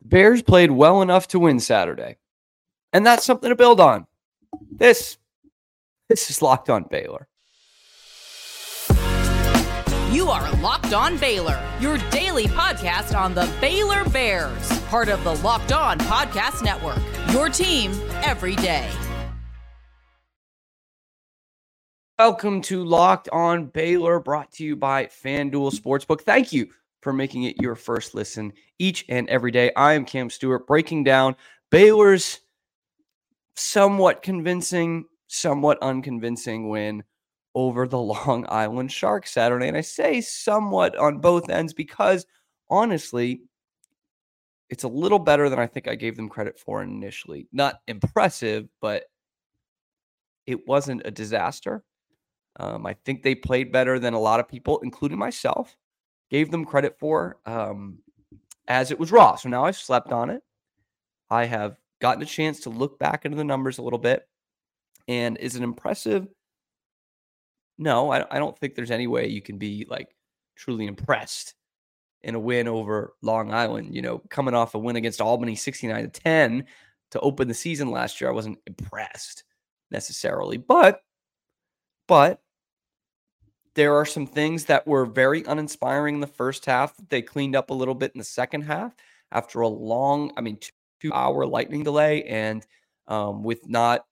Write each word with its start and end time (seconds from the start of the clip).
The 0.00 0.08
Bears 0.08 0.42
played 0.42 0.70
well 0.70 1.02
enough 1.02 1.28
to 1.28 1.38
win 1.38 1.60
Saturday. 1.60 2.16
And 2.92 3.04
that's 3.04 3.24
something 3.24 3.50
to 3.50 3.56
build 3.56 3.80
on. 3.80 4.06
This 4.70 5.18
this 6.08 6.30
is 6.30 6.42
Locked 6.42 6.70
On 6.70 6.84
Baylor. 6.84 7.28
You 10.10 10.28
are 10.28 10.50
Locked 10.56 10.92
On 10.92 11.16
Baylor, 11.18 11.62
your 11.80 11.98
daily 12.10 12.46
podcast 12.46 13.16
on 13.16 13.34
the 13.34 13.48
Baylor 13.60 14.04
Bears, 14.08 14.80
part 14.84 15.08
of 15.08 15.22
the 15.22 15.36
Locked 15.36 15.70
On 15.70 15.98
Podcast 16.00 16.64
Network. 16.64 16.98
Your 17.30 17.48
team 17.48 17.92
every 18.22 18.56
day. 18.56 18.90
Welcome 22.18 22.60
to 22.62 22.84
Locked 22.84 23.28
On 23.30 23.66
Baylor, 23.66 24.18
brought 24.18 24.50
to 24.52 24.64
you 24.64 24.76
by 24.76 25.06
FanDuel 25.06 25.72
Sportsbook. 25.78 26.22
Thank 26.22 26.52
you 26.52 26.70
for 27.00 27.12
making 27.12 27.44
it 27.44 27.60
your 27.60 27.74
first 27.74 28.14
listen 28.14 28.52
each 28.78 29.04
and 29.08 29.28
every 29.28 29.50
day. 29.50 29.72
I 29.76 29.94
am 29.94 30.04
Cam 30.04 30.30
Stuart, 30.30 30.66
breaking 30.66 31.04
down 31.04 31.36
Baylor's 31.70 32.40
somewhat 33.56 34.22
convincing, 34.22 35.06
somewhat 35.28 35.78
unconvincing 35.82 36.68
win 36.68 37.04
over 37.54 37.86
the 37.86 37.98
Long 38.00 38.46
Island 38.48 38.92
Sharks 38.92 39.32
Saturday. 39.32 39.68
And 39.68 39.76
I 39.76 39.82
say 39.82 40.20
somewhat 40.20 40.96
on 40.96 41.18
both 41.18 41.48
ends 41.50 41.72
because 41.72 42.26
honestly, 42.68 43.42
it's 44.68 44.84
a 44.84 44.88
little 44.88 45.18
better 45.18 45.48
than 45.48 45.58
I 45.58 45.66
think 45.66 45.88
I 45.88 45.96
gave 45.96 46.16
them 46.16 46.28
credit 46.28 46.58
for 46.58 46.82
initially. 46.82 47.48
Not 47.52 47.80
impressive, 47.88 48.68
but 48.80 49.04
it 50.46 50.66
wasn't 50.66 51.02
a 51.04 51.10
disaster. 51.10 51.84
Um, 52.58 52.86
I 52.86 52.94
think 53.04 53.22
they 53.22 53.34
played 53.34 53.72
better 53.72 53.98
than 53.98 54.14
a 54.14 54.20
lot 54.20 54.40
of 54.40 54.48
people, 54.48 54.80
including 54.82 55.18
myself, 55.18 55.76
gave 56.30 56.50
them 56.50 56.64
credit 56.64 56.98
for 56.98 57.38
um, 57.44 57.98
as 58.68 58.90
it 58.90 58.98
was 58.98 59.12
raw. 59.12 59.34
So 59.34 59.48
now 59.48 59.64
I've 59.64 59.76
slept 59.76 60.12
on 60.12 60.30
it. 60.30 60.42
I 61.28 61.44
have 61.44 61.76
gotten 62.00 62.22
a 62.22 62.26
chance 62.26 62.60
to 62.60 62.70
look 62.70 62.98
back 62.98 63.24
into 63.24 63.36
the 63.36 63.44
numbers 63.44 63.78
a 63.78 63.82
little 63.82 63.98
bit. 63.98 64.26
And 65.08 65.36
is 65.38 65.56
it 65.56 65.62
impressive? 65.62 66.28
No, 67.78 68.12
I, 68.12 68.24
I 68.34 68.38
don't 68.38 68.56
think 68.58 68.74
there's 68.74 68.90
any 68.90 69.06
way 69.06 69.26
you 69.26 69.42
can 69.42 69.58
be 69.58 69.86
like 69.88 70.14
truly 70.56 70.86
impressed 70.86 71.54
in 72.22 72.34
a 72.34 72.38
win 72.38 72.68
over 72.68 73.14
Long 73.22 73.52
Island. 73.52 73.94
You 73.94 74.02
know, 74.02 74.22
coming 74.28 74.54
off 74.54 74.74
a 74.74 74.78
win 74.78 74.96
against 74.96 75.20
Albany 75.20 75.56
69 75.56 76.02
to 76.02 76.08
10 76.08 76.64
to 77.12 77.20
open 77.20 77.48
the 77.48 77.54
season 77.54 77.90
last 77.90 78.20
year, 78.20 78.30
I 78.30 78.34
wasn't 78.34 78.58
impressed 78.66 79.44
necessarily. 79.90 80.58
But, 80.58 81.00
but 82.06 82.40
there 83.80 83.96
are 83.96 84.04
some 84.04 84.26
things 84.26 84.66
that 84.66 84.86
were 84.86 85.06
very 85.06 85.42
uninspiring 85.44 86.16
in 86.16 86.20
the 86.20 86.26
first 86.26 86.66
half. 86.66 86.92
They 87.08 87.22
cleaned 87.22 87.56
up 87.56 87.70
a 87.70 87.74
little 87.74 87.94
bit 87.94 88.12
in 88.14 88.18
the 88.18 88.24
second 88.24 88.60
half 88.60 88.94
after 89.32 89.62
a 89.62 89.68
long, 89.68 90.32
I 90.36 90.42
mean, 90.42 90.58
two, 90.58 90.72
two 91.00 91.14
hour 91.14 91.46
lightning 91.46 91.82
delay 91.82 92.24
and 92.24 92.66
um, 93.08 93.42
with 93.42 93.66
not 93.66 94.04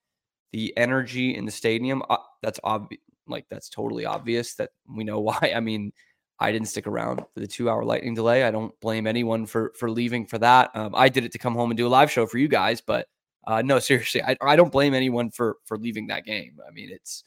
the 0.54 0.74
energy 0.78 1.36
in 1.36 1.44
the 1.44 1.50
stadium. 1.50 2.02
Uh, 2.08 2.16
that's 2.42 2.58
obvious. 2.64 3.02
Like, 3.26 3.44
that's 3.50 3.68
totally 3.68 4.06
obvious 4.06 4.54
that 4.54 4.70
we 4.88 5.04
know 5.04 5.20
why. 5.28 5.52
I 5.54 5.60
mean, 5.60 5.92
I 6.40 6.50
didn't 6.50 6.68
stick 6.68 6.86
around 6.86 7.18
for 7.34 7.40
the 7.40 7.46
two 7.46 7.68
hour 7.68 7.84
lightning 7.84 8.14
delay. 8.14 8.44
I 8.44 8.50
don't 8.50 8.72
blame 8.80 9.06
anyone 9.06 9.44
for 9.44 9.74
for 9.78 9.90
leaving 9.90 10.24
for 10.24 10.38
that. 10.38 10.70
Um, 10.74 10.94
I 10.94 11.10
did 11.10 11.26
it 11.26 11.32
to 11.32 11.38
come 11.38 11.54
home 11.54 11.70
and 11.70 11.76
do 11.76 11.86
a 11.86 11.90
live 11.90 12.10
show 12.10 12.24
for 12.24 12.38
you 12.38 12.48
guys, 12.48 12.80
but 12.80 13.06
uh, 13.46 13.60
no, 13.60 13.80
seriously, 13.80 14.22
I, 14.22 14.34
I 14.40 14.56
don't 14.56 14.72
blame 14.72 14.94
anyone 14.94 15.30
for 15.30 15.58
for 15.66 15.76
leaving 15.76 16.06
that 16.06 16.24
game. 16.24 16.56
I 16.66 16.70
mean, 16.70 16.88
it's 16.90 17.22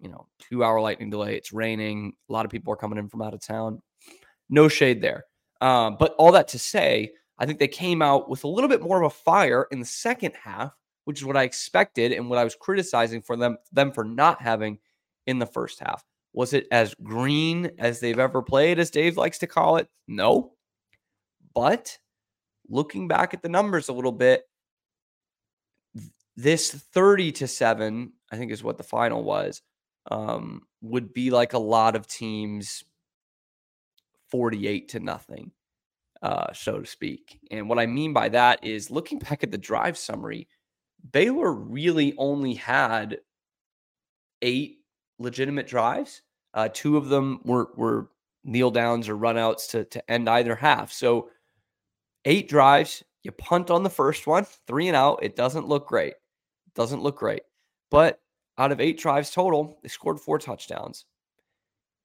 you 0.00 0.08
know, 0.08 0.26
two 0.38 0.64
hour 0.64 0.80
lightning 0.80 1.10
delay. 1.10 1.36
It's 1.36 1.52
raining. 1.52 2.12
A 2.28 2.32
lot 2.32 2.44
of 2.44 2.50
people 2.50 2.72
are 2.72 2.76
coming 2.76 2.98
in 2.98 3.08
from 3.08 3.22
out 3.22 3.34
of 3.34 3.40
town. 3.40 3.82
No 4.48 4.68
shade 4.68 5.02
there. 5.02 5.24
Um, 5.60 5.96
but 5.98 6.14
all 6.18 6.32
that 6.32 6.48
to 6.48 6.58
say, 6.58 7.12
I 7.38 7.46
think 7.46 7.58
they 7.58 7.68
came 7.68 8.02
out 8.02 8.28
with 8.28 8.44
a 8.44 8.48
little 8.48 8.68
bit 8.68 8.82
more 8.82 9.02
of 9.02 9.06
a 9.06 9.14
fire 9.14 9.66
in 9.70 9.80
the 9.80 9.86
second 9.86 10.34
half, 10.42 10.72
which 11.04 11.18
is 11.18 11.24
what 11.24 11.36
I 11.36 11.42
expected 11.42 12.12
and 12.12 12.28
what 12.28 12.38
I 12.38 12.44
was 12.44 12.54
criticizing 12.54 13.22
for 13.22 13.36
them 13.36 13.58
them 13.72 13.92
for 13.92 14.04
not 14.04 14.42
having 14.42 14.78
in 15.26 15.38
the 15.38 15.46
first 15.46 15.80
half. 15.80 16.04
Was 16.32 16.52
it 16.52 16.66
as 16.70 16.94
green 17.02 17.70
as 17.78 18.00
they've 18.00 18.18
ever 18.18 18.42
played, 18.42 18.78
as 18.78 18.90
Dave 18.90 19.16
likes 19.16 19.38
to 19.38 19.46
call 19.46 19.76
it? 19.76 19.88
No. 20.06 20.52
But 21.54 21.98
looking 22.68 23.08
back 23.08 23.34
at 23.34 23.42
the 23.42 23.48
numbers 23.48 23.88
a 23.88 23.92
little 23.92 24.12
bit, 24.12 24.44
this 26.36 26.70
30 26.70 27.32
to 27.32 27.48
7, 27.48 28.12
I 28.30 28.36
think 28.36 28.52
is 28.52 28.62
what 28.62 28.78
the 28.78 28.84
final 28.84 29.24
was, 29.24 29.60
um, 30.10 30.62
would 30.82 31.14
be 31.14 31.30
like 31.30 31.52
a 31.52 31.58
lot 31.58 31.96
of 31.96 32.06
teams 32.06 32.84
48 34.30 34.88
to 34.90 35.00
nothing, 35.00 35.52
uh, 36.22 36.52
so 36.52 36.80
to 36.80 36.86
speak. 36.86 37.38
And 37.50 37.68
what 37.68 37.78
I 37.78 37.86
mean 37.86 38.12
by 38.12 38.28
that 38.30 38.64
is 38.64 38.90
looking 38.90 39.18
back 39.18 39.42
at 39.42 39.50
the 39.50 39.58
drive 39.58 39.96
summary, 39.96 40.48
Baylor 41.12 41.52
really 41.52 42.14
only 42.18 42.54
had 42.54 43.18
eight 44.42 44.78
legitimate 45.18 45.66
drives. 45.66 46.22
Uh, 46.52 46.68
two 46.72 46.96
of 46.96 47.08
them 47.08 47.40
were 47.44 47.70
were 47.76 48.10
kneel 48.42 48.70
downs 48.70 49.08
or 49.08 49.16
runouts 49.16 49.68
to 49.70 49.84
to 49.84 50.10
end 50.10 50.28
either 50.28 50.54
half. 50.54 50.92
So 50.92 51.30
eight 52.24 52.48
drives, 52.48 53.02
you 53.22 53.32
punt 53.32 53.70
on 53.70 53.82
the 53.82 53.90
first 53.90 54.26
one, 54.26 54.46
three 54.66 54.88
and 54.88 54.96
out. 54.96 55.20
It 55.22 55.36
doesn't 55.36 55.68
look 55.68 55.86
great. 55.86 56.14
Doesn't 56.74 57.02
look 57.02 57.16
great. 57.18 57.42
But 57.90 58.20
out 58.60 58.72
of 58.72 58.80
eight 58.80 58.98
drives 58.98 59.30
total, 59.30 59.78
they 59.82 59.88
scored 59.88 60.20
four 60.20 60.38
touchdowns. 60.38 61.06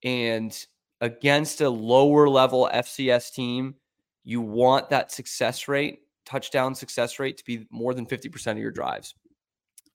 And 0.05 0.57
against 1.01 1.59
a 1.59 1.69
lower 1.69 2.29
level 2.29 2.69
FCS 2.73 3.33
team, 3.33 3.75
you 4.23 4.39
want 4.39 4.89
that 4.89 5.11
success 5.11 5.67
rate, 5.67 5.99
touchdown 6.25 6.73
success 6.73 7.19
rate, 7.19 7.37
to 7.37 7.43
be 7.43 7.67
more 7.71 7.93
than 7.93 8.05
50% 8.05 8.53
of 8.53 8.57
your 8.57 8.71
drives. 8.71 9.15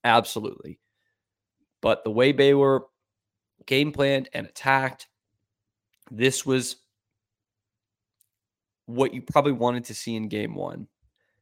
Absolutely. 0.05 0.79
But 1.81 2.05
the 2.05 2.11
way 2.11 2.33
Baylor 2.33 2.83
game 3.65 3.91
planned 3.91 4.29
and 4.35 4.47
attacked, 4.47 5.09
this 6.11 6.45
was 6.45 6.77
what 8.85 9.15
you 9.15 9.23
probably 9.23 9.53
wanted 9.53 9.87
to 9.87 9.95
see 9.95 10.15
in 10.15 10.29
game 10.29 10.55
one. 10.55 10.89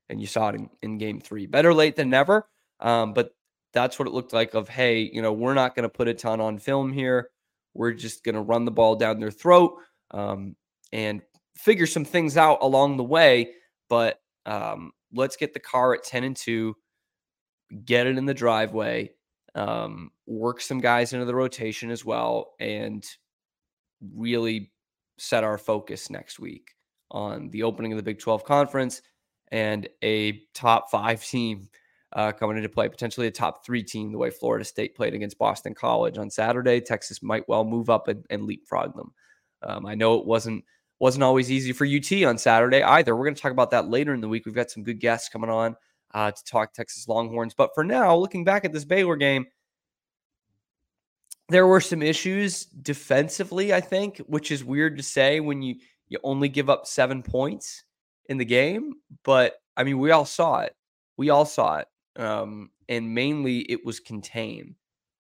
And 0.09 0.21
you 0.21 0.29
saw 0.29 0.51
it 0.51 0.55
in, 0.55 0.71
in 0.81 0.99
game 0.99 1.21
three. 1.21 1.47
Better 1.47 1.75
late 1.75 1.97
than 1.97 2.09
never. 2.09 2.49
Um, 2.79 3.15
but 3.15 3.35
that's 3.73 3.99
what 3.99 4.09
it 4.09 4.15
looked 4.15 4.33
like 4.33 4.55
of 4.55 4.69
hey 4.69 5.11
you 5.13 5.23
know 5.23 5.33
we're 5.33 5.55
not 5.55 5.75
going 5.75 5.85
to 5.85 5.89
put 5.89 6.09
a 6.09 6.15
ton 6.15 6.41
on 6.41 6.59
film 6.59 6.93
here. 6.93 7.31
We're 7.75 7.93
just 7.93 8.25
going 8.25 8.35
to 8.35 8.41
run 8.41 8.65
the 8.65 8.71
ball 8.71 8.97
down 8.97 9.21
their 9.21 9.31
throat 9.31 9.75
um, 10.11 10.57
and 10.93 11.23
figure 11.57 11.87
some 11.87 12.05
things 12.05 12.37
out 12.37 12.59
along 12.63 12.97
the 12.97 13.05
way 13.05 13.53
but 13.89 14.21
um, 14.47 14.93
let's 15.13 15.37
get 15.37 15.55
the 15.55 15.61
car 15.61 15.95
at 15.95 16.05
10 16.05 16.25
and 16.25 16.37
2 16.37 16.75
get 17.85 18.07
it 18.07 18.17
in 18.17 18.25
the 18.25 18.35
driveway 18.35 19.11
um, 19.55 20.11
work 20.27 20.61
some 20.61 20.81
guys 20.81 21.13
into 21.13 21.25
the 21.25 21.35
rotation 21.35 21.91
as 21.91 22.05
well 22.05 22.55
and 22.61 23.05
really 24.15 24.71
set 25.19 25.45
our 25.45 25.59
focus 25.59 26.11
next 26.11 26.39
week 26.39 26.71
on 27.11 27.49
the 27.51 27.63
opening 27.63 27.93
of 27.93 27.97
the 27.97 28.03
big 28.03 28.19
12 28.19 28.45
conference 28.45 29.03
and 29.51 29.89
a 30.03 30.41
top 30.55 30.91
five 30.91 31.25
team 31.29 31.69
uh, 32.13 32.33
coming 32.33 32.57
into 32.57 32.69
play, 32.69 32.89
potentially 32.89 33.27
a 33.27 33.31
top 33.31 33.65
three 33.65 33.83
team, 33.83 34.13
the 34.13 34.19
way 34.19 34.31
Florida 34.31 34.65
State 34.65 34.95
played 34.95 35.15
against 35.15 35.39
Boston 35.39 35.75
College 35.75 36.19
on 36.19 36.31
Saturday. 36.31 36.81
Texas 36.81 37.23
might 37.23 37.49
well 37.49 37.65
move 37.65 37.91
up 37.91 38.09
and, 38.09 38.25
and 38.31 38.45
leapfrog 38.45 38.95
them. 38.97 39.13
Um, 39.63 39.87
I 39.87 39.95
know 39.95 40.19
it 40.19 40.27
wasn't 40.27 40.65
wasn't 41.01 41.23
always 41.23 41.51
easy 41.51 41.73
for 41.73 41.87
UT 41.87 42.11
on 42.25 42.39
Saturday 42.39 42.83
either. 42.83 43.15
We're 43.15 43.25
going 43.25 43.35
to 43.35 43.41
talk 43.41 43.53
about 43.53 43.71
that 43.71 43.89
later 43.89 44.15
in 44.15 44.21
the 44.21 44.29
week. 44.29 44.47
We've 44.47 44.55
got 44.55 44.71
some 44.71 44.83
good 44.83 44.99
guests 44.99 45.29
coming 45.29 45.51
on 45.51 45.77
uh, 46.13 46.33
to 46.33 46.45
talk 46.45 46.73
Texas 46.73 47.07
Longhorns. 47.07 47.55
But 47.55 47.71
for 47.75 47.85
now, 47.85 48.17
looking 48.17 48.43
back 48.45 48.65
at 48.65 48.73
this 48.73 48.85
Baylor 48.85 49.17
game, 49.17 49.47
there 51.51 51.69
were 51.69 51.81
some 51.81 52.03
issues 52.03 52.65
defensively, 52.65 53.73
I 53.73 53.81
think, 53.81 54.19
which 54.27 54.51
is 54.51 54.65
weird 54.65 54.97
to 54.97 55.03
say 55.03 55.41
when 55.41 55.63
you 55.63 55.77
you 56.09 56.19
only 56.25 56.49
give 56.49 56.71
up 56.71 56.87
seven 56.87 57.23
points 57.23 57.85
in 58.27 58.39
the 58.39 58.45
game. 58.45 58.95
But 59.25 59.55
I 59.77 59.85
mean, 59.85 59.99
we 59.99 60.11
all 60.11 60.25
saw 60.25 60.61
it. 60.61 60.75
We 61.17 61.31
all 61.31 61.45
saw 61.45 61.79
it 61.79 61.89
um, 62.19 62.71
and 62.89 63.15
mainly 63.15 63.61
it 63.61 63.85
was 63.85 64.01
contained. 64.01 64.75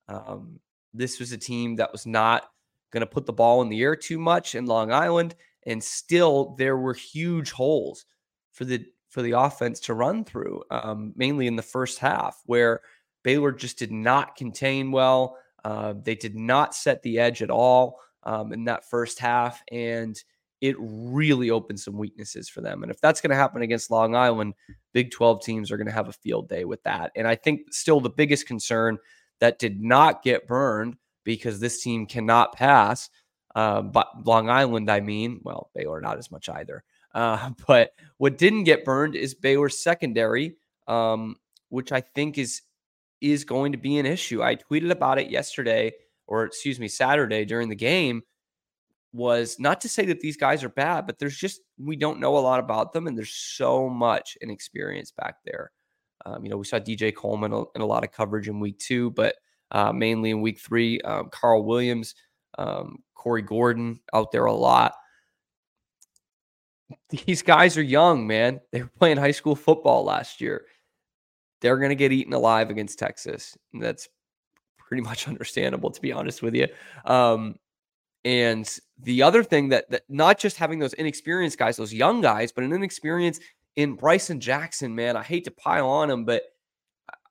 Um, 0.08 0.60
this 0.92 1.18
was 1.18 1.32
a 1.32 1.38
team 1.38 1.76
that 1.76 1.92
was 1.92 2.06
not 2.06 2.50
going 2.92 3.02
to 3.02 3.06
put 3.06 3.26
the 3.26 3.32
ball 3.32 3.62
in 3.62 3.68
the 3.68 3.82
air 3.82 3.94
too 3.94 4.18
much 4.18 4.54
in 4.54 4.66
Long 4.66 4.92
Island, 4.92 5.34
and 5.66 5.82
still 5.82 6.54
there 6.58 6.76
were 6.76 6.94
huge 6.94 7.50
holes 7.52 8.04
for 8.52 8.64
the 8.64 8.84
for 9.08 9.22
the 9.22 9.32
offense 9.32 9.80
to 9.80 9.94
run 9.94 10.24
through, 10.24 10.62
um, 10.70 11.14
mainly 11.16 11.46
in 11.46 11.56
the 11.56 11.62
first 11.62 11.98
half, 11.98 12.42
where 12.44 12.82
Baylor 13.22 13.52
just 13.52 13.78
did 13.78 13.90
not 13.90 14.36
contain 14.36 14.90
well. 14.90 15.38
Uh, 15.64 15.94
they 16.02 16.14
did 16.14 16.36
not 16.36 16.74
set 16.74 17.02
the 17.02 17.18
edge 17.18 17.42
at 17.42 17.50
all 17.50 18.00
um, 18.24 18.52
in 18.52 18.64
that 18.64 18.88
first 18.88 19.18
half, 19.18 19.62
and 19.70 20.22
it 20.60 20.76
really 20.78 21.50
opens 21.50 21.84
some 21.84 21.96
weaknesses 21.96 22.48
for 22.48 22.60
them. 22.60 22.82
And 22.82 22.90
if 22.90 23.00
that's 23.00 23.20
going 23.20 23.30
to 23.30 23.36
happen 23.36 23.62
against 23.62 23.90
Long 23.90 24.14
Island, 24.14 24.54
Big 24.92 25.10
12 25.10 25.42
teams 25.42 25.70
are 25.70 25.76
going 25.76 25.86
to 25.86 25.92
have 25.92 26.08
a 26.08 26.12
field 26.12 26.48
day 26.48 26.64
with 26.64 26.82
that. 26.82 27.12
And 27.14 27.28
I 27.28 27.36
think 27.36 27.72
still 27.72 28.00
the 28.00 28.10
biggest 28.10 28.46
concern 28.46 28.98
that 29.40 29.58
did 29.58 29.80
not 29.80 30.22
get 30.22 30.46
burned 30.48 30.96
because 31.24 31.60
this 31.60 31.82
team 31.82 32.06
cannot 32.06 32.54
pass, 32.54 33.10
uh, 33.54 33.82
but 33.82 34.08
Long 34.24 34.50
Island, 34.50 34.90
I 34.90 35.00
mean, 35.00 35.40
well, 35.44 35.70
Baylor 35.74 36.00
not 36.00 36.18
as 36.18 36.30
much 36.30 36.48
either. 36.48 36.82
Uh, 37.14 37.50
but 37.66 37.92
what 38.16 38.38
didn't 38.38 38.64
get 38.64 38.84
burned 38.84 39.14
is 39.14 39.34
Baylor's 39.34 39.78
secondary, 39.78 40.56
um, 40.86 41.36
which 41.68 41.92
I 41.92 42.00
think 42.00 42.38
is 42.38 42.62
is 43.20 43.44
going 43.44 43.72
to 43.72 43.78
be 43.78 43.98
an 43.98 44.06
issue. 44.06 44.44
I 44.44 44.54
tweeted 44.54 44.92
about 44.92 45.18
it 45.18 45.28
yesterday, 45.28 45.92
or 46.28 46.44
excuse 46.44 46.78
me, 46.78 46.86
Saturday 46.86 47.44
during 47.44 47.68
the 47.68 47.74
game. 47.74 48.22
Was 49.12 49.58
not 49.58 49.80
to 49.80 49.88
say 49.88 50.04
that 50.06 50.20
these 50.20 50.36
guys 50.36 50.62
are 50.62 50.68
bad, 50.68 51.06
but 51.06 51.18
there's 51.18 51.36
just 51.36 51.62
we 51.78 51.96
don't 51.96 52.20
know 52.20 52.36
a 52.36 52.40
lot 52.40 52.60
about 52.60 52.92
them, 52.92 53.06
and 53.06 53.16
there's 53.16 53.34
so 53.34 53.88
much 53.88 54.36
inexperience 54.42 55.12
back 55.12 55.36
there. 55.44 55.70
Um, 56.26 56.44
you 56.44 56.50
know, 56.50 56.56
we 56.56 56.64
saw 56.64 56.78
DJ 56.78 57.14
Coleman 57.14 57.52
in 57.74 57.80
a 57.80 57.86
lot 57.86 58.04
of 58.04 58.12
coverage 58.12 58.48
in 58.48 58.60
week 58.60 58.78
two, 58.78 59.10
but 59.12 59.36
uh, 59.70 59.92
mainly 59.92 60.30
in 60.30 60.42
week 60.42 60.58
three, 60.58 61.00
um, 61.02 61.28
Karl 61.30 61.64
Williams, 61.64 62.14
um, 62.58 62.98
Corey 63.14 63.42
Gordon 63.42 64.00
out 64.12 64.32
there 64.32 64.46
a 64.46 64.52
lot. 64.52 64.94
These 67.10 67.42
guys 67.42 67.76
are 67.76 67.82
young, 67.82 68.26
man. 68.26 68.60
They 68.72 68.82
were 68.82 68.90
playing 68.98 69.18
high 69.18 69.32
school 69.32 69.56
football 69.56 70.04
last 70.04 70.40
year. 70.40 70.64
They're 71.60 71.76
going 71.76 71.90
to 71.90 71.96
get 71.96 72.12
eaten 72.12 72.32
alive 72.32 72.70
against 72.70 72.98
Texas. 72.98 73.56
that's 73.74 74.08
pretty 74.78 75.02
much 75.02 75.28
understandable, 75.28 75.90
to 75.90 76.00
be 76.00 76.12
honest 76.12 76.42
with 76.42 76.54
you. 76.54 76.66
Um, 77.04 77.56
and 78.28 78.78
the 79.00 79.22
other 79.22 79.42
thing 79.42 79.70
that, 79.70 79.88
that 79.88 80.02
not 80.10 80.38
just 80.38 80.58
having 80.58 80.78
those 80.78 80.92
inexperienced 80.92 81.56
guys, 81.56 81.78
those 81.78 81.94
young 81.94 82.20
guys, 82.20 82.52
but 82.52 82.62
an 82.62 82.74
inexperience 82.74 83.40
in 83.74 83.94
Bryson 83.94 84.38
Jackson, 84.38 84.94
man, 84.94 85.16
I 85.16 85.22
hate 85.22 85.44
to 85.44 85.50
pile 85.50 85.88
on 85.88 86.10
him, 86.10 86.26
but 86.26 86.42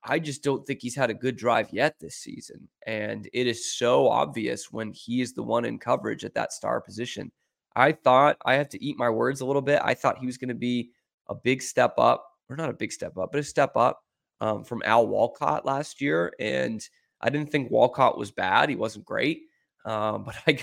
I 0.04 0.18
just 0.18 0.44
don't 0.44 0.66
think 0.66 0.80
he's 0.82 0.96
had 0.96 1.12
a 1.12 1.14
good 1.14 1.38
drive 1.38 1.70
yet 1.72 2.00
this 2.00 2.16
season. 2.16 2.68
And 2.88 3.30
it 3.32 3.46
is 3.46 3.72
so 3.78 4.08
obvious 4.08 4.72
when 4.72 4.92
he 4.92 5.22
is 5.22 5.34
the 5.34 5.44
one 5.44 5.66
in 5.66 5.78
coverage 5.78 6.26
at 6.26 6.34
that 6.34 6.52
star 6.52 6.82
position. 6.82 7.32
I 7.76 7.92
thought 7.92 8.38
I 8.44 8.56
have 8.56 8.70
to 8.70 8.84
eat 8.84 8.98
my 8.98 9.12
words 9.12 9.42
a 9.42 9.46
little 9.46 9.62
bit. 9.62 9.80
I 9.84 9.94
thought 9.94 10.18
he 10.18 10.26
was 10.26 10.40
going 10.40 10.50
to 10.50 10.56
be 10.56 10.90
a 11.30 11.36
big 11.36 11.62
step 11.62 11.94
up, 12.00 12.26
or 12.50 12.56
not 12.56 12.72
a 12.72 12.74
big 12.74 12.92
step 12.92 13.20
up, 13.20 13.30
but 13.32 13.40
a 13.40 13.44
step 13.44 13.78
up 13.78 14.02
um, 14.42 14.64
from 14.64 14.82
Al 14.84 15.06
Walcott 15.06 15.64
last 15.64 16.02
year. 16.02 16.34
And 16.40 16.84
I 17.22 17.30
didn't 17.30 17.52
think 17.52 17.70
Walcott 17.70 18.18
was 18.18 18.32
bad. 18.32 18.70
He 18.70 18.76
wasn't 18.76 19.06
great. 19.06 19.44
Um, 19.86 20.24
but 20.26 20.36
I 20.48 20.58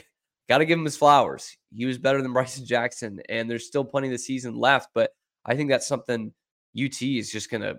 got 0.49 0.59
to 0.59 0.65
give 0.65 0.79
him 0.79 0.85
his 0.85 0.97
flowers. 0.97 1.57
He 1.75 1.87
was 1.87 1.99
better 1.99 2.23
than 2.23 2.33
Bryson 2.35 2.67
Jackson. 2.67 3.21
And 3.29 3.51
there's 3.51 3.67
still 3.67 3.85
plenty 3.85 4.09
of 4.09 4.13
the 4.13 4.19
season 4.19 4.57
left. 4.57 4.91
But 4.95 5.11
I 5.45 5.57
think 5.57 5.71
that's 5.71 5.87
something 5.87 6.33
UT 6.77 7.03
is 7.03 7.31
just 7.31 7.51
going 7.51 7.63
to 7.63 7.77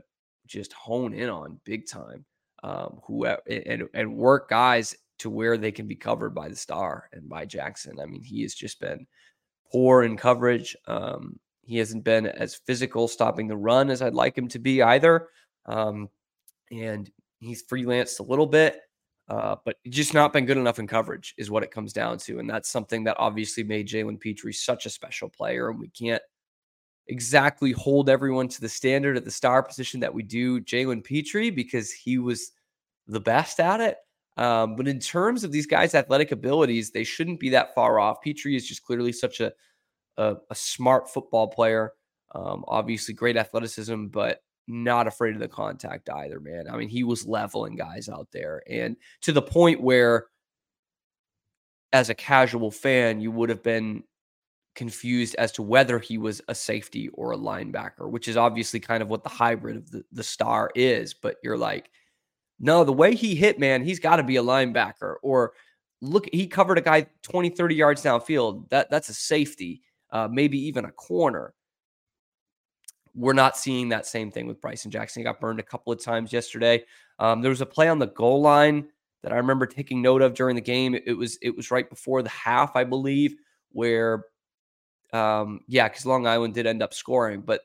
just 0.48 0.74
hone 0.74 1.14
in 1.14 1.30
on 1.30 1.60
big 1.64 1.88
time. 1.88 2.26
Um, 2.64 3.00
who 3.06 3.26
and 3.26 3.84
and 3.94 4.16
work 4.16 4.50
guys 4.50 4.96
to 5.20 5.30
where 5.30 5.56
they 5.56 5.72
can 5.72 5.88
be 5.88 5.96
covered 5.96 6.34
by 6.34 6.50
the 6.50 6.56
star 6.56 7.10
and 7.14 7.30
by 7.30 7.46
Jackson. 7.46 8.00
I 8.00 8.06
mean, 8.06 8.24
he 8.24 8.42
has 8.42 8.56
just 8.56 8.80
been 8.80 9.06
poor 9.72 10.04
in 10.04 10.18
coverage. 10.18 10.76
Um, 10.88 11.40
he 11.62 11.78
hasn't 11.78 12.04
been 12.04 12.26
as 12.28 12.56
physical 12.56 13.08
stopping 13.08 13.48
the 13.48 13.58
run 13.58 13.90
as 13.90 14.02
I'd 14.02 14.14
like 14.14 14.38
him 14.38 14.48
to 14.50 14.60
be 14.60 14.82
either. 14.82 15.30
Um, 15.66 16.10
and 16.72 17.10
he's 17.40 17.66
freelanced 17.66 18.20
a 18.20 18.24
little 18.24 18.46
bit, 18.46 18.80
uh, 19.28 19.56
but 19.66 19.78
just 19.90 20.14
not 20.14 20.34
been 20.34 20.46
good 20.46 20.58
enough 20.58 20.80
in 20.80 20.88
coverage 20.88 21.34
is 21.38 21.50
what 21.50 21.64
it 21.64 21.72
comes 21.72 21.94
down 21.94 22.18
to. 22.20 22.40
And 22.40 22.50
that's 22.50 22.70
something 22.70 23.04
that 23.06 23.18
obviously 23.20 23.64
made 23.64 23.88
Jalen 23.88 24.20
Pitre 24.20 24.52
such 24.52 24.86
a 24.86 24.90
special 24.90 25.30
player. 25.30 25.70
And 25.70 25.80
we 25.80 25.90
can't 25.90 26.22
exactly 27.08 27.72
hold 27.72 28.10
everyone 28.10 28.48
to 28.50 28.62
the 28.62 28.70
standard 28.70 29.18
at 29.18 29.26
the 29.26 29.32
star 29.32 29.64
position 29.64 30.00
that 30.00 30.14
we 30.14 30.24
do 30.24 30.62
Jalen 30.62 31.04
Pitre 31.04 31.50
because 31.50 31.92
he 31.92 32.18
was 32.18 32.52
the 33.08 33.20
best 33.20 33.60
at 33.60 33.82
it. 33.82 33.98
Um, 34.38 34.76
but 34.76 34.88
in 34.88 35.00
terms 35.00 35.44
of 35.44 35.52
these 35.52 35.66
guys' 35.66 35.96
athletic 35.96 36.32
abilities, 36.32 36.92
they 36.92 37.04
shouldn't 37.04 37.40
be 37.40 37.50
that 37.50 37.74
far 37.74 38.00
off. 38.00 38.22
Pitre 38.22 38.56
is 38.56 38.68
just 38.68 38.84
clearly 38.84 39.12
such 39.12 39.40
a 39.40 39.54
a, 40.18 40.36
a 40.50 40.56
smart 40.56 41.10
football 41.10 41.48
player. 41.48 41.94
Um, 42.34 42.66
obviously, 42.68 43.14
great 43.14 43.38
athleticism, 43.38 44.08
but 44.08 44.42
not 44.68 45.08
afraid 45.08 45.36
of 45.36 45.40
the 45.40 45.48
contact 45.48 46.10
either, 46.10 46.40
man. 46.40 46.68
I 46.70 46.78
mean, 46.78 46.90
he 46.90 47.04
was 47.04 47.28
leveling 47.28 47.76
guys 47.76 48.10
out 48.10 48.28
there, 48.32 48.64
and 48.68 48.96
to 49.22 49.32
the 49.32 49.42
point 49.42 49.82
where, 49.82 50.28
as 51.94 52.10
a 52.10 52.16
casual 52.16 52.72
fan, 52.72 53.22
you 53.22 53.32
would 53.32 53.50
have 53.50 53.64
been 53.64 54.04
confused 54.76 55.36
as 55.36 55.52
to 55.54 55.62
whether 55.62 55.98
he 55.98 56.18
was 56.18 56.42
a 56.48 56.56
safety 56.56 57.10
or 57.14 57.32
a 57.32 57.38
linebacker, 57.38 58.10
which 58.10 58.28
is 58.28 58.38
obviously 58.38 58.80
kind 58.80 59.02
of 59.02 59.08
what 59.08 59.24
the 59.24 59.30
hybrid 59.30 59.78
of 59.78 59.90
the, 59.90 60.04
the 60.12 60.24
star 60.24 60.70
is. 60.76 61.14
But 61.14 61.38
you're 61.42 61.58
like, 61.58 61.90
no, 62.60 62.84
the 62.84 62.94
way 62.94 63.16
he 63.16 63.36
hit, 63.36 63.60
man, 63.60 63.84
he's 63.84 64.00
got 64.00 64.18
to 64.18 64.24
be 64.24 64.38
a 64.38 64.44
linebacker. 64.44 65.16
Or 65.24 65.54
look, 66.02 66.28
he 66.32 66.48
covered 66.48 66.78
a 66.78 66.82
guy 66.82 67.08
20, 67.24 67.50
30 67.50 67.76
yards 67.76 68.04
downfield. 68.04 68.70
That 68.70 68.90
that's 68.92 69.10
a 69.10 69.14
safety, 69.14 69.82
uh, 70.12 70.28
maybe 70.32 70.60
even 70.68 70.86
a 70.86 70.92
corner. 70.92 71.54
We're 73.16 73.34
not 73.34 73.58
seeing 73.58 73.90
that 73.90 74.06
same 74.06 74.32
thing 74.32 74.48
with 74.48 74.62
Bryson 74.62 74.92
Jackson. 74.92 75.22
He 75.22 75.24
got 75.24 75.40
burned 75.40 75.60
a 75.60 75.64
couple 75.64 75.94
of 75.94 76.04
times 76.04 76.34
yesterday. 76.34 76.84
Um, 77.20 77.42
there 77.42 77.50
was 77.50 77.62
a 77.62 77.66
play 77.66 77.88
on 77.88 78.00
the 78.00 78.08
goal 78.08 78.42
line 78.42 78.90
that 79.24 79.32
I 79.32 79.38
remember 79.38 79.66
taking 79.66 80.02
note 80.02 80.22
of 80.22 80.34
during 80.34 80.56
the 80.56 80.62
game. 80.62 80.96
It 80.96 81.14
was 81.14 81.38
it 81.42 81.56
was 81.56 81.72
right 81.72 81.90
before 81.90 82.22
the 82.22 82.30
half, 82.30 82.76
I 82.76 82.84
believe, 82.84 83.36
where 83.72 84.26
um, 85.14 85.62
yeah, 85.68 85.88
because 85.88 86.06
Long 86.06 86.28
Island 86.28 86.54
did 86.54 86.68
end 86.68 86.84
up 86.84 86.94
scoring, 86.94 87.42
but 87.42 87.62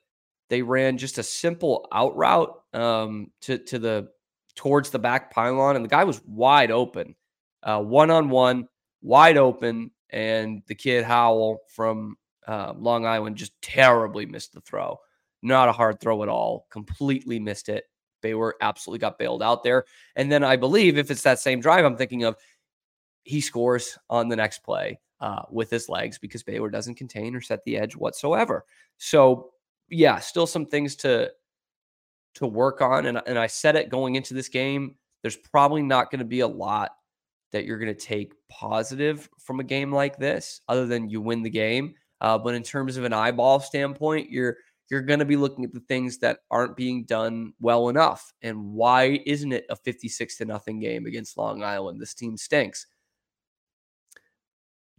they 0.49 0.62
ran 0.62 0.99
just 0.99 1.19
a 1.19 1.23
simple 1.23 1.88
out 1.93 2.17
route 2.17 2.61
um, 2.73 3.31
to 3.43 3.58
to 3.58 3.79
the 3.79 4.08
towards 4.55 4.91
the 4.91 4.99
back 4.99 5.32
pylon, 5.32 5.76
and 5.76 5.85
the 5.85 5.88
guy 5.88 6.05
was 6.05 6.23
wide 6.26 6.70
open, 6.70 7.14
one 7.64 8.11
on 8.11 8.31
one, 8.31 8.69
wide 9.03 9.37
open, 9.37 9.91
and 10.11 10.62
the 10.67 10.75
kid 10.75 11.05
Howell 11.05 11.61
from 11.69 12.17
uh, 12.46 12.75
Long 12.76 13.06
Island 13.06 13.37
just 13.37 13.61
terribly 13.62 14.26
missed 14.26 14.53
the 14.53 14.61
throw. 14.61 14.99
Not 15.43 15.69
a 15.69 15.73
hard 15.73 16.01
throw 16.01 16.23
at 16.23 16.29
all. 16.29 16.67
Completely 16.71 17.39
missed 17.39 17.69
it. 17.69 17.85
Baylor 18.21 18.55
absolutely 18.61 18.99
got 18.99 19.19
bailed 19.19 19.43
out 19.43 19.63
there. 19.63 19.85
And 20.17 20.31
then 20.31 20.45
I 20.45 20.57
believe 20.57 20.99
if 20.99 21.11
it's 21.11 21.23
that 21.23 21.39
same 21.39 21.61
drive, 21.61 21.85
I'm 21.85 21.97
thinking 21.97 22.25
of 22.25 22.37
he 23.23 23.41
scores 23.41 23.99
on 24.09 24.29
the 24.29 24.37
next 24.37 24.63
play 24.63 25.01
uh, 25.21 25.43
with 25.51 25.71
his 25.71 25.89
legs 25.89 26.19
because 26.19 26.43
Baylor 26.43 26.71
doesn't 26.71 26.97
contain 26.97 27.35
or 27.35 27.41
set 27.41 27.65
the 27.65 27.77
edge 27.77 27.97
whatsoever. 27.97 28.65
So 28.99 29.53
yeah, 29.89 30.19
still 30.19 30.47
some 30.47 30.67
things 30.67 30.97
to 30.97 31.33
to 32.35 32.47
work 32.47 32.81
on. 32.81 33.07
And, 33.07 33.21
and 33.27 33.39
I 33.39 33.47
said 33.47 33.77
it 33.77 33.89
going 33.89 34.15
into 34.15 34.35
this 34.35 34.49
game, 34.49 34.95
there's 35.23 35.37
probably 35.37 35.83
not 35.83 36.11
going 36.11 36.21
to 36.21 36.25
be 36.25 36.41
a 36.41 36.49
lot 36.49 36.93
that 37.53 37.65
you're 37.65 37.79
going 37.79 37.95
to 37.95 38.01
take 38.01 38.33
positive 38.49 39.29
from 39.39 39.59
a 39.59 39.65
game 39.65 39.93
like 39.93 40.17
this, 40.17 40.61
other 40.69 40.87
than 40.87 41.09
you 41.09 41.21
win 41.21 41.43
the 41.43 41.51
game. 41.51 41.95
Uh, 42.21 42.39
but 42.39 42.55
in 42.55 42.63
terms 42.63 42.97
of 42.97 43.05
an 43.05 43.13
eyeball 43.13 43.59
standpoint, 43.59 44.31
you're 44.31 44.59
you're 44.91 45.03
going 45.03 45.21
to 45.21 45.25
be 45.25 45.37
looking 45.37 45.65
at 45.65 45.73
the 45.73 45.81
things 45.81 46.19
that 46.19 46.41
aren't 46.51 46.77
being 46.77 47.05
done 47.05 47.53
well 47.61 47.89
enough. 47.89 48.32
And 48.43 48.73
why 48.73 49.20
isn't 49.25 49.53
it 49.53 49.65
a 49.70 49.77
56 49.77 50.37
to 50.39 50.44
nothing 50.44 50.81
game 50.81 51.06
against 51.06 51.39
Long 51.39 51.63
Island? 51.63 52.01
This 52.01 52.15
team 52.15 52.37
stinks 52.37 52.87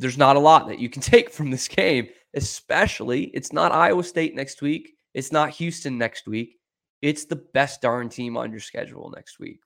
there's 0.02 0.18
not 0.18 0.36
a 0.36 0.40
lot 0.40 0.68
that 0.68 0.80
you 0.80 0.90
can 0.90 1.02
take 1.02 1.30
from 1.30 1.52
this 1.52 1.68
game, 1.68 2.10
especially 2.34 3.26
it's 3.26 3.54
not 3.54 3.72
Iowa 3.72 4.04
State 4.04 4.36
next 4.36 4.62
week. 4.62 4.96
It's 5.14 5.32
not 5.32 5.52
Houston 5.52 5.98
next 5.98 6.28
week. 6.28 6.58
It's 7.02 7.26
the 7.26 7.36
best 7.54 7.82
darn 7.82 8.10
team 8.10 8.36
on 8.36 8.52
your 8.52 8.60
schedule 8.60 9.12
next 9.16 9.40
week. 9.40 9.62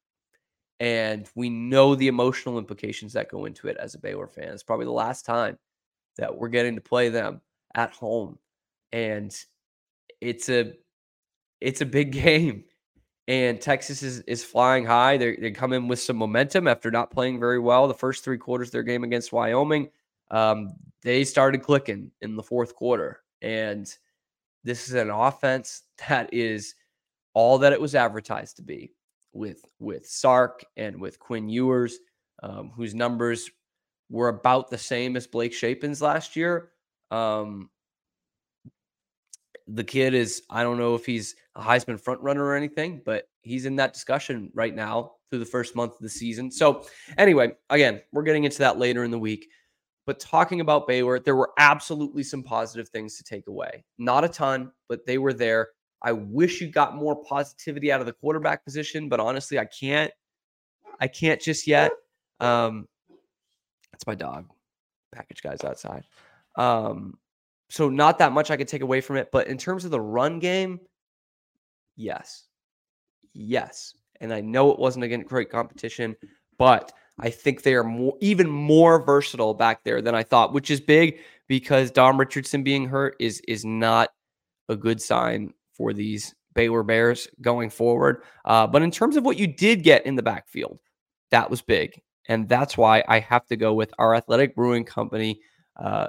And 0.80 1.30
we 1.36 1.50
know 1.50 1.96
the 1.96 2.08
emotional 2.10 2.58
implications 2.58 3.14
that 3.14 3.30
go 3.30 3.46
into 3.46 3.68
it 3.68 3.78
as 3.78 3.96
a 3.96 4.00
Baylor 4.00 4.28
fan. 4.28 4.50
It's 4.50 4.64
probably 4.64 4.86
the 4.86 4.92
last 4.92 5.26
time 5.26 5.58
that 6.18 6.36
we're 6.36 6.50
getting 6.50 6.76
to 6.76 6.82
play 6.82 7.10
them 7.10 7.42
at 7.74 7.92
home. 7.92 8.38
And 8.92 9.36
it's 10.26 10.50
a 10.50 10.74
it's 11.62 11.82
a 11.82 11.86
big 11.86 12.12
game. 12.24 12.66
And 13.28 13.60
Texas 13.60 14.04
is, 14.04 14.20
is 14.22 14.44
flying 14.44 14.86
high. 14.86 15.18
They 15.18 15.36
they 15.36 15.52
come 15.52 15.74
in 15.74 15.88
with 15.88 16.00
some 16.00 16.18
momentum 16.18 16.68
after 16.68 16.92
not 16.92 17.10
playing 17.12 17.40
very 17.40 17.60
well 17.60 17.88
the 17.88 17.94
first 17.94 18.24
three 18.24 18.38
quarters 18.38 18.68
of 18.68 18.74
their 18.74 18.84
game 18.84 19.04
against 19.04 19.34
Wyoming 19.34 19.90
um, 20.32 20.74
they 21.04 21.24
started 21.24 21.62
clicking 21.64 22.12
in 22.22 22.36
the 22.36 22.44
fourth 22.44 22.76
quarter. 22.76 23.22
And 23.42 23.88
this 24.64 24.88
is 24.88 24.96
an 24.96 25.10
offense 25.10 25.84
that 26.10 26.34
is 26.34 26.76
all 27.34 27.58
that 27.60 27.74
it 27.74 27.82
was 27.82 27.96
advertised 27.96 28.58
to 28.58 28.64
be 28.64 28.94
with 29.34 29.66
with 29.80 30.08
Sark 30.08 30.64
and 30.78 31.00
with 31.00 31.20
Quinn 31.20 31.50
Ewers, 31.50 32.00
um, 32.42 32.72
whose 32.76 32.96
numbers 32.96 33.50
were 34.10 34.30
about 34.30 34.70
the 34.70 34.78
same 34.78 35.18
as 35.18 35.28
Blake 35.28 35.54
Shapen's 35.54 36.02
last 36.02 36.36
year. 36.36 36.72
Um, 37.12 37.70
the 39.68 39.84
kid 39.84 40.14
is, 40.14 40.44
I 40.50 40.64
don't 40.64 40.78
know 40.78 40.96
if 40.96 41.06
he's 41.06 41.36
a 41.56 41.62
Heisman 41.62 42.00
front 42.00 42.22
runner 42.22 42.44
or 42.44 42.56
anything, 42.56 43.02
but 43.06 43.28
he's 43.42 43.66
in 43.66 43.76
that 43.78 43.94
discussion 43.94 44.52
right 44.54 44.76
now 44.76 45.14
through 45.30 45.40
the 45.40 45.46
first 45.46 45.76
month 45.76 45.94
of 45.94 46.02
the 46.02 46.10
season. 46.10 46.52
So, 46.52 46.86
anyway, 47.18 47.54
again, 47.70 48.02
we're 48.12 48.24
getting 48.24 48.44
into 48.44 48.60
that 48.60 48.78
later 48.78 49.04
in 49.04 49.12
the 49.12 49.20
week. 49.20 49.48
But 50.06 50.20
talking 50.20 50.62
about 50.62 50.88
Baylor, 50.88 51.20
there 51.20 51.36
were 51.36 51.52
absolutely 51.58 52.22
some 52.22 52.44
positive 52.44 52.90
things 52.90 53.18
to 53.18 53.24
take 53.24 53.48
away. 53.48 53.84
Not 53.98 54.24
a 54.24 54.30
ton, 54.30 54.72
but 54.88 55.06
they 55.06 55.18
were 55.18 55.34
there. 55.34 55.70
I 56.04 56.12
wish 56.12 56.62
you 56.62 56.70
got 56.70 56.96
more 56.96 57.16
positivity 57.24 57.92
out 57.92 58.02
of 58.02 58.06
the 58.06 58.14
quarterback 58.14 58.64
position, 58.64 59.10
but 59.10 59.20
honestly, 59.20 59.58
I 59.58 59.66
can't. 59.66 60.12
I 61.00 61.08
can't 61.08 61.42
just 61.42 61.66
yet. 61.66 61.92
Um, 62.40 62.88
that's 63.92 64.06
my 64.06 64.14
dog. 64.14 64.48
Package 65.14 65.42
guys 65.42 65.64
outside. 65.64 66.04
Um, 66.56 67.18
so 67.76 67.90
not 67.90 68.20
that 68.20 68.32
much 68.32 68.52
I 68.52 68.56
could 68.56 68.70
take 68.70 68.84
away 68.84 69.02
from 69.02 69.18
it. 69.18 69.34
But 69.34 69.48
in 69.48 69.58
terms 69.58 69.84
of 69.84 69.92
the 69.92 70.00
run 70.00 70.40
game, 70.40 70.80
yes. 71.98 72.46
Yes. 73.34 73.94
And 74.22 74.34
I 74.34 74.40
know 74.40 74.72
it 74.72 74.80
wasn't 74.80 75.04
against 75.04 75.28
great 75.28 75.50
competition, 75.50 76.16
but 76.58 76.94
I 77.20 77.30
think 77.30 77.64
they 77.64 77.74
are 77.74 77.84
more, 77.84 78.16
even 78.22 78.50
more 78.50 79.04
versatile 79.04 79.54
back 79.54 79.84
there 79.84 80.02
than 80.02 80.16
I 80.16 80.24
thought, 80.24 80.54
which 80.54 80.72
is 80.72 80.80
big 80.80 81.20
because 81.50 81.92
Dom 81.92 82.18
Richardson 82.18 82.64
being 82.64 82.88
hurt 82.88 83.18
is 83.20 83.42
is 83.46 83.66
not 83.66 84.08
a 84.70 84.78
good 84.78 85.02
sign 85.02 85.54
for 85.74 85.92
these 85.92 86.34
Baylor 86.54 86.82
Bears 86.82 87.28
going 87.42 87.70
forward. 87.70 88.24
Uh, 88.46 88.66
but 88.66 88.84
in 88.84 88.92
terms 88.92 89.18
of 89.18 89.26
what 89.26 89.38
you 89.38 89.48
did 89.48 89.84
get 89.84 90.06
in 90.06 90.16
the 90.16 90.24
backfield, 90.24 90.80
that 91.32 91.50
was 91.50 91.62
big. 91.62 92.02
And 92.30 92.48
that's 92.48 92.78
why 92.78 93.04
I 93.10 93.20
have 93.20 93.46
to 93.48 93.58
go 93.58 93.74
with 93.74 93.94
our 94.00 94.16
Athletic 94.16 94.56
Brewing 94.56 94.86
Company. 94.86 95.42
Uh, 95.76 96.08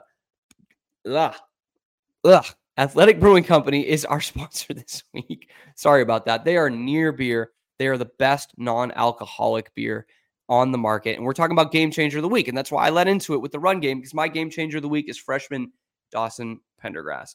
ugh, 2.25 2.47
Athletic 2.79 3.19
Brewing 3.19 3.45
Company 3.45 3.87
is 3.87 4.05
our 4.05 4.21
sponsor 4.23 4.75
this 4.75 5.05
week. 5.13 5.51
Sorry 5.75 6.03
about 6.03 6.27
that. 6.27 6.45
They 6.45 6.57
are 6.57 6.71
near 6.71 7.13
beer. 7.13 7.53
They 7.79 7.89
are 7.89 7.99
the 7.99 8.11
best 8.19 8.53
non 8.57 8.93
alcoholic 8.93 9.75
beer 9.75 10.07
on 10.49 10.71
the 10.73 10.79
market. 10.79 11.17
And 11.17 11.25
we're 11.25 11.33
talking 11.33 11.57
about 11.57 11.73
game 11.73 11.91
changer 11.91 12.19
of 12.19 12.23
the 12.23 12.29
week. 12.29 12.49
And 12.49 12.57
that's 12.57 12.71
why 12.71 12.87
I 12.87 12.91
led 12.91 13.09
into 13.09 13.35
it 13.35 13.41
with 13.41 13.53
the 13.53 13.59
run 13.59 13.81
game 13.81 13.99
because 13.99 14.15
my 14.15 14.29
game 14.29 14.51
changer 14.51 14.79
of 14.79 14.83
the 14.83 14.89
week 14.89 15.09
is 15.09 15.19
freshman 15.19 15.73
Dawson 16.13 16.61
Pendergrass. 16.83 17.35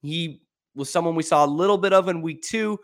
He 0.00 0.42
was 0.74 0.90
someone 0.90 1.14
we 1.14 1.22
saw 1.22 1.44
a 1.44 1.46
little 1.46 1.78
bit 1.78 1.92
of 1.92 2.08
in 2.08 2.22
week 2.22 2.42
two. 2.42 2.78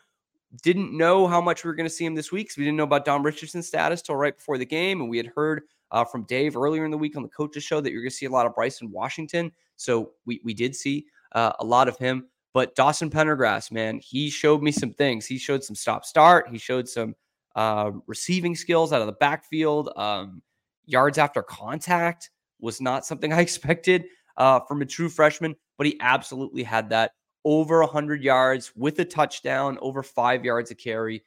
Didn't 0.62 0.96
know 0.96 1.26
how 1.26 1.40
much 1.40 1.62
we 1.62 1.68
were 1.68 1.74
going 1.74 1.88
to 1.88 1.94
see 1.94 2.04
him 2.04 2.14
this 2.14 2.32
week 2.32 2.46
because 2.46 2.56
we 2.56 2.64
didn't 2.64 2.78
know 2.78 2.84
about 2.84 3.04
Dom 3.04 3.22
Richardson's 3.22 3.68
status 3.68 4.02
till 4.02 4.16
right 4.16 4.36
before 4.36 4.58
the 4.58 4.66
game. 4.66 5.00
And 5.00 5.10
we 5.10 5.18
had 5.18 5.26
heard 5.26 5.62
uh, 5.90 6.04
from 6.04 6.24
Dave 6.24 6.56
earlier 6.56 6.84
in 6.84 6.90
the 6.90 6.98
week 6.98 7.16
on 7.16 7.22
the 7.22 7.28
coaches 7.28 7.64
show 7.64 7.80
that 7.80 7.92
you're 7.92 8.02
going 8.02 8.10
to 8.10 8.16
see 8.16 8.26
a 8.26 8.30
lot 8.30 8.46
of 8.46 8.54
Bryson 8.54 8.90
Washington. 8.90 9.52
So 9.76 10.12
we, 10.26 10.40
we 10.44 10.54
did 10.54 10.74
see 10.74 11.06
uh, 11.32 11.52
a 11.60 11.64
lot 11.64 11.88
of 11.88 11.96
him. 11.98 12.26
But 12.54 12.74
Dawson 12.74 13.10
Pendergrass, 13.10 13.70
man, 13.70 14.00
he 14.02 14.30
showed 14.30 14.62
me 14.62 14.72
some 14.72 14.92
things. 14.92 15.26
He 15.26 15.38
showed 15.38 15.62
some 15.62 15.76
stop 15.76 16.04
start. 16.04 16.48
He 16.50 16.58
showed 16.58 16.88
some 16.88 17.14
uh, 17.54 17.92
receiving 18.06 18.54
skills 18.54 18.92
out 18.92 19.00
of 19.00 19.06
the 19.06 19.12
backfield. 19.12 19.90
Um, 19.96 20.42
yards 20.86 21.18
after 21.18 21.42
contact 21.42 22.30
was 22.60 22.80
not 22.80 23.06
something 23.06 23.32
I 23.34 23.40
expected 23.40 24.06
uh, 24.36 24.60
from 24.60 24.82
a 24.82 24.86
true 24.86 25.08
freshman, 25.08 25.54
but 25.76 25.86
he 25.86 25.98
absolutely 26.00 26.62
had 26.62 26.90
that 26.90 27.12
over 27.44 27.80
100 27.80 28.22
yards 28.22 28.72
with 28.76 28.98
a 28.98 29.04
touchdown, 29.04 29.78
over 29.80 30.02
five 30.02 30.44
yards 30.44 30.70
a 30.70 30.74
carry. 30.74 31.22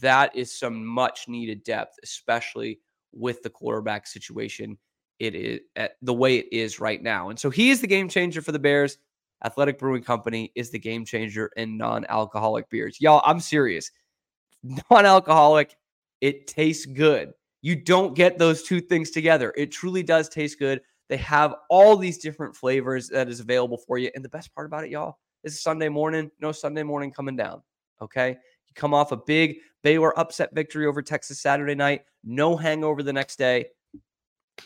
That 0.00 0.34
is 0.34 0.56
some 0.56 0.84
much 0.84 1.28
needed 1.28 1.64
depth, 1.64 1.96
especially 2.02 2.80
with 3.12 3.42
the 3.42 3.50
quarterback 3.50 4.06
situation. 4.06 4.78
It 5.18 5.34
is 5.34 5.60
the 6.02 6.14
way 6.14 6.38
it 6.38 6.46
is 6.52 6.80
right 6.80 7.02
now. 7.02 7.28
And 7.28 7.38
so 7.38 7.50
he 7.50 7.70
is 7.70 7.80
the 7.80 7.86
game 7.86 8.08
changer 8.08 8.42
for 8.42 8.52
the 8.52 8.58
Bears. 8.58 8.98
Athletic 9.44 9.78
Brewing 9.78 10.02
Company 10.02 10.50
is 10.54 10.70
the 10.70 10.78
game 10.78 11.04
changer 11.04 11.50
in 11.56 11.76
non 11.76 12.06
alcoholic 12.08 12.68
beers. 12.70 13.00
Y'all, 13.00 13.22
I'm 13.24 13.40
serious. 13.40 13.90
Non 14.90 15.04
alcoholic, 15.04 15.76
it 16.22 16.46
tastes 16.46 16.86
good. 16.86 17.32
You 17.60 17.76
don't 17.76 18.14
get 18.14 18.38
those 18.38 18.62
two 18.62 18.80
things 18.80 19.10
together. 19.10 19.52
It 19.58 19.70
truly 19.70 20.02
does 20.02 20.30
taste 20.30 20.58
good. 20.58 20.80
They 21.08 21.18
have 21.18 21.54
all 21.68 21.96
these 21.96 22.18
different 22.18 22.56
flavors 22.56 23.08
that 23.08 23.28
is 23.28 23.40
available 23.40 23.76
for 23.76 23.98
you. 23.98 24.10
And 24.14 24.24
the 24.24 24.30
best 24.30 24.54
part 24.54 24.66
about 24.66 24.84
it, 24.84 24.90
y'all, 24.90 25.18
is 25.42 25.60
Sunday 25.60 25.90
morning. 25.90 26.30
No 26.40 26.50
Sunday 26.50 26.82
morning 26.82 27.10
coming 27.10 27.36
down. 27.36 27.62
Okay. 28.00 28.30
You 28.30 28.74
come 28.74 28.94
off 28.94 29.12
a 29.12 29.16
big 29.16 29.56
Baylor 29.82 30.18
upset 30.18 30.54
victory 30.54 30.86
over 30.86 31.02
Texas 31.02 31.40
Saturday 31.40 31.74
night. 31.74 32.02
No 32.22 32.56
hangover 32.56 33.02
the 33.02 33.12
next 33.12 33.36
day. 33.36 33.66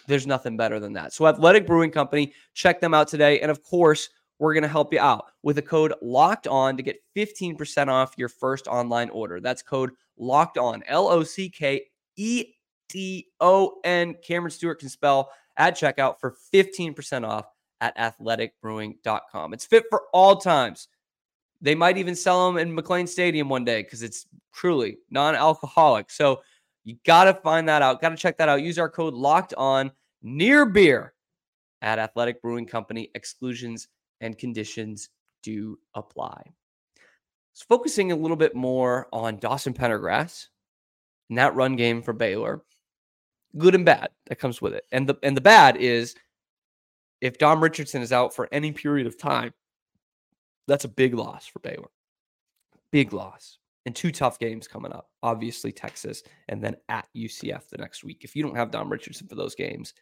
There's 0.06 0.26
nothing 0.26 0.56
better 0.56 0.78
than 0.78 0.92
that. 0.92 1.12
So, 1.12 1.26
Athletic 1.26 1.66
Brewing 1.66 1.90
Company, 1.90 2.32
check 2.54 2.80
them 2.80 2.94
out 2.94 3.08
today. 3.08 3.40
And 3.40 3.50
of 3.50 3.62
course, 3.64 4.10
we're 4.38 4.54
going 4.54 4.62
to 4.62 4.68
help 4.68 4.92
you 4.92 5.00
out 5.00 5.26
with 5.42 5.58
a 5.58 5.62
code 5.62 5.94
locked 6.00 6.46
on 6.46 6.76
to 6.76 6.82
get 6.82 7.02
15% 7.16 7.88
off 7.88 8.14
your 8.16 8.28
first 8.28 8.66
online 8.66 9.10
order. 9.10 9.40
That's 9.40 9.62
code 9.62 9.90
locked 10.16 10.58
on, 10.58 10.82
L 10.86 11.08
O 11.08 11.22
C 11.22 11.48
K 11.48 11.84
E 12.16 12.44
D 12.88 13.26
O 13.40 13.80
N. 13.84 14.14
Cameron 14.22 14.50
Stuart 14.50 14.76
can 14.80 14.88
spell 14.88 15.30
at 15.56 15.76
checkout 15.76 16.20
for 16.20 16.36
15% 16.52 17.26
off 17.26 17.46
at 17.80 17.96
athleticbrewing.com. 17.96 19.52
It's 19.52 19.66
fit 19.66 19.84
for 19.90 20.04
all 20.12 20.36
times. 20.36 20.88
They 21.60 21.74
might 21.74 21.98
even 21.98 22.14
sell 22.14 22.46
them 22.46 22.58
in 22.58 22.74
McLane 22.76 23.08
Stadium 23.08 23.48
one 23.48 23.64
day 23.64 23.82
because 23.82 24.02
it's 24.02 24.26
truly 24.54 24.98
non 25.10 25.34
alcoholic. 25.34 26.10
So 26.10 26.42
you 26.84 26.96
got 27.04 27.24
to 27.24 27.34
find 27.34 27.68
that 27.68 27.82
out. 27.82 28.00
Got 28.00 28.10
to 28.10 28.16
check 28.16 28.38
that 28.38 28.48
out. 28.48 28.62
Use 28.62 28.78
our 28.78 28.88
code 28.88 29.14
locked 29.14 29.54
on 29.54 29.90
near 30.22 30.64
beer 30.64 31.14
at 31.82 31.98
Athletic 31.98 32.40
Brewing 32.40 32.66
Company. 32.66 33.10
Exclusions 33.14 33.88
and 34.20 34.38
conditions 34.38 35.10
do 35.42 35.78
apply. 35.94 36.42
So 37.52 37.64
focusing 37.68 38.12
a 38.12 38.16
little 38.16 38.36
bit 38.36 38.54
more 38.54 39.08
on 39.12 39.38
Dawson 39.38 39.74
Pendergrass 39.74 40.46
and 41.28 41.38
that 41.38 41.54
run 41.54 41.76
game 41.76 42.02
for 42.02 42.12
Baylor, 42.12 42.62
good 43.56 43.74
and 43.74 43.84
bad 43.84 44.10
that 44.26 44.38
comes 44.38 44.62
with 44.62 44.74
it. 44.74 44.84
And 44.92 45.08
the 45.08 45.16
and 45.22 45.36
the 45.36 45.40
bad 45.40 45.76
is 45.76 46.14
if 47.20 47.38
Dom 47.38 47.62
Richardson 47.62 48.02
is 48.02 48.12
out 48.12 48.34
for 48.34 48.48
any 48.52 48.72
period 48.72 49.06
of 49.06 49.18
time, 49.18 49.52
that's 50.66 50.84
a 50.84 50.88
big 50.88 51.14
loss 51.14 51.46
for 51.46 51.58
Baylor. 51.60 51.90
Big 52.92 53.12
loss. 53.12 53.58
And 53.86 53.96
two 53.96 54.12
tough 54.12 54.38
games 54.38 54.68
coming 54.68 54.92
up. 54.92 55.08
Obviously, 55.22 55.72
Texas 55.72 56.22
and 56.48 56.62
then 56.62 56.76
at 56.88 57.08
UCF 57.16 57.68
the 57.68 57.78
next 57.78 58.04
week. 58.04 58.22
If 58.22 58.36
you 58.36 58.42
don't 58.42 58.56
have 58.56 58.70
Dom 58.70 58.90
Richardson 58.90 59.26
for 59.26 59.34
those 59.34 59.54
games, 59.54 59.94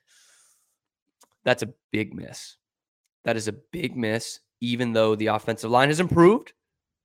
that's 1.44 1.62
a 1.62 1.72
big 1.92 2.12
miss. 2.12 2.56
That 3.26 3.36
is 3.36 3.48
a 3.48 3.52
big 3.52 3.96
miss, 3.96 4.38
even 4.60 4.92
though 4.92 5.16
the 5.16 5.26
offensive 5.26 5.70
line 5.70 5.88
has 5.88 6.00
improved. 6.00 6.52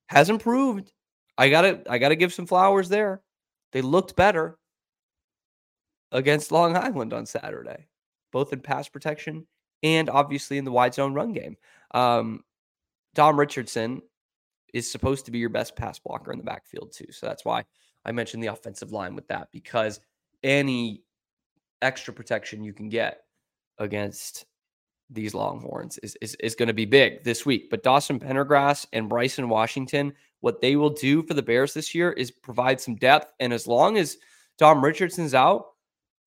Has 0.07 0.29
improved. 0.29 0.93
I 1.37 1.49
gotta 1.49 1.81
I 1.89 1.97
gotta 1.97 2.15
give 2.15 2.31
some 2.31 2.45
flowers 2.45 2.89
there. 2.89 3.23
They 3.71 3.81
looked 3.81 4.15
better 4.15 4.59
against 6.11 6.51
Long 6.51 6.77
Island 6.77 7.11
on 7.11 7.25
Saturday, 7.25 7.87
both 8.31 8.53
in 8.53 8.59
pass 8.59 8.87
protection 8.87 9.47
and 9.81 10.09
obviously 10.09 10.59
in 10.59 10.65
the 10.65 10.71
wide 10.71 10.93
zone 10.93 11.15
run 11.15 11.33
game. 11.33 11.57
Um, 11.95 12.43
Dom 13.15 13.39
Richardson 13.39 14.03
is 14.73 14.91
supposed 14.91 15.25
to 15.25 15.31
be 15.31 15.39
your 15.39 15.49
best 15.49 15.75
pass 15.75 15.97
blocker 15.97 16.31
in 16.31 16.37
the 16.37 16.43
backfield 16.43 16.91
too. 16.91 17.11
So 17.11 17.25
that's 17.25 17.45
why 17.45 17.65
I 18.05 18.11
mentioned 18.11 18.43
the 18.43 18.47
offensive 18.47 18.91
line 18.91 19.15
with 19.15 19.27
that 19.29 19.47
because 19.51 19.99
any 20.43 21.01
extra 21.81 22.13
protection 22.13 22.63
you 22.63 22.73
can 22.73 22.89
get 22.89 23.23
against 23.79 24.45
these 25.11 25.33
Longhorns 25.33 25.97
is, 25.99 26.17
is, 26.21 26.35
is 26.35 26.55
going 26.55 26.67
to 26.67 26.73
be 26.73 26.85
big 26.85 27.23
this 27.23 27.45
week. 27.45 27.69
But 27.69 27.83
Dawson 27.83 28.19
Pendergrass 28.19 28.85
and 28.93 29.09
Bryson 29.09 29.49
Washington, 29.49 30.13
what 30.39 30.61
they 30.61 30.75
will 30.75 30.89
do 30.89 31.21
for 31.23 31.33
the 31.33 31.43
Bears 31.43 31.73
this 31.73 31.93
year 31.93 32.11
is 32.13 32.31
provide 32.31 32.79
some 32.79 32.95
depth. 32.95 33.31
And 33.39 33.53
as 33.53 33.67
long 33.67 33.97
as 33.97 34.17
Dom 34.57 34.83
Richardson's 34.83 35.33
out, 35.33 35.65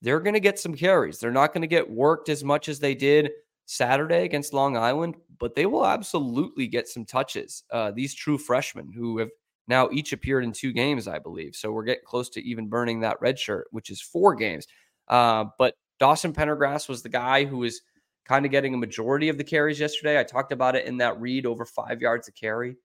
they're 0.03 0.21
going 0.21 0.35
to 0.35 0.41
get 0.41 0.59
some 0.59 0.75
carries. 0.75 1.19
They're 1.19 1.33
not 1.33 1.55
going 1.55 1.63
to 1.63 1.69
get 1.69 1.91
worked 1.91 2.29
as 2.29 2.45
much 2.45 2.69
as 2.69 2.79
they 2.79 2.95
did 2.95 3.31
Saturday 3.67 4.25
against 4.25 4.53
Long 4.53 4.77
Island, 4.77 5.17
but 5.39 5.55
they 5.55 5.65
will 5.65 5.87
absolutely 5.87 6.67
get 6.67 6.87
some 6.87 7.07
touches. 7.07 7.65
Uh, 7.71 7.91
these 7.91 8.15
true 8.15 8.37
freshmen 8.37 8.93
who 8.93 9.19
have 9.19 9.31
now 9.67 9.89
each 9.91 10.13
appeared 10.13 10.45
in 10.45 10.53
two 10.53 10.73
games, 10.73 11.09
I 11.09 11.19
believe. 11.19 11.57
So 11.57 11.73
we're 11.73 11.85
getting 11.85 12.05
close 12.05 12.29
to 12.31 12.43
even 12.45 12.69
burning 12.69 13.01
that 13.01 13.21
red 13.23 13.39
shirt, 13.39 13.67
which 13.71 13.89
is 13.89 14.03
four 14.03 14.35
games. 14.35 14.67
Uh, 15.09 15.47
but 15.59 15.75
Dawson 15.99 16.35
Pendergrass 16.35 16.87
was 16.87 17.03
the 17.03 17.09
guy 17.09 17.45
who 17.45 17.59
was– 17.59 17.81
kind 18.25 18.45
of 18.45 18.51
getting 18.51 18.75
a 18.75 18.79
majority 18.79 19.29
of 19.29 19.39
the 19.39 19.45
carries 19.45 19.79
yesterday. 19.79 20.19
I 20.19 20.25
talked 20.25 20.53
about 20.53 20.77
it 20.77 20.87
in 20.87 20.97
that 20.99 21.21
read 21.21 21.47
over 21.47 21.65
five 21.65 22.01
yards 22.01 22.29
a 22.29 22.33
carry, 22.33 22.77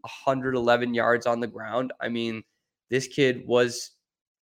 111 0.00 0.94
yards 0.94 1.26
on 1.26 1.40
the 1.40 1.46
ground. 1.46 1.92
I 2.00 2.08
mean, 2.08 2.42
this 2.90 3.06
kid 3.06 3.46
was 3.46 3.92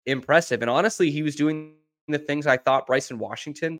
impressive. 0.07 0.63
And 0.63 0.71
honestly, 0.71 1.11
he 1.11 1.23
was 1.23 1.37
doing 1.37 1.75
the 2.09 2.19
things 2.19 2.47
I 2.47 2.57
thought 2.57 2.87
Bryson 2.87 3.19
Washington 3.19 3.79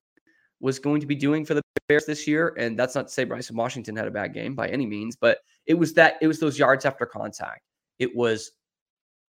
was 0.61 0.79
going 0.79 1.01
to 1.01 1.07
be 1.07 1.15
doing 1.15 1.45
for 1.45 1.55
the 1.55 1.63
Bears 1.89 2.07
this 2.07 2.27
year. 2.27 2.55
And 2.59 2.79
that's 2.79 2.95
not 2.95 3.09
to 3.09 3.13
say 3.13 3.25
Bryson 3.25 3.57
Washington 3.57 3.95
had 3.95 4.09
a 4.09 4.11
bad 4.11 4.35
game 4.35 4.55
by 4.55 4.69
any 4.69 4.87
means, 4.87 5.15
but 5.15 5.39
it 5.67 5.75
was 5.75 5.93
that 5.95 6.17
it 6.21 6.27
was 6.27 6.41
those 6.41 6.59
yards 6.59 6.85
after 6.85 7.07
contact. 7.07 7.63
It 7.99 8.15
was 8.15 8.53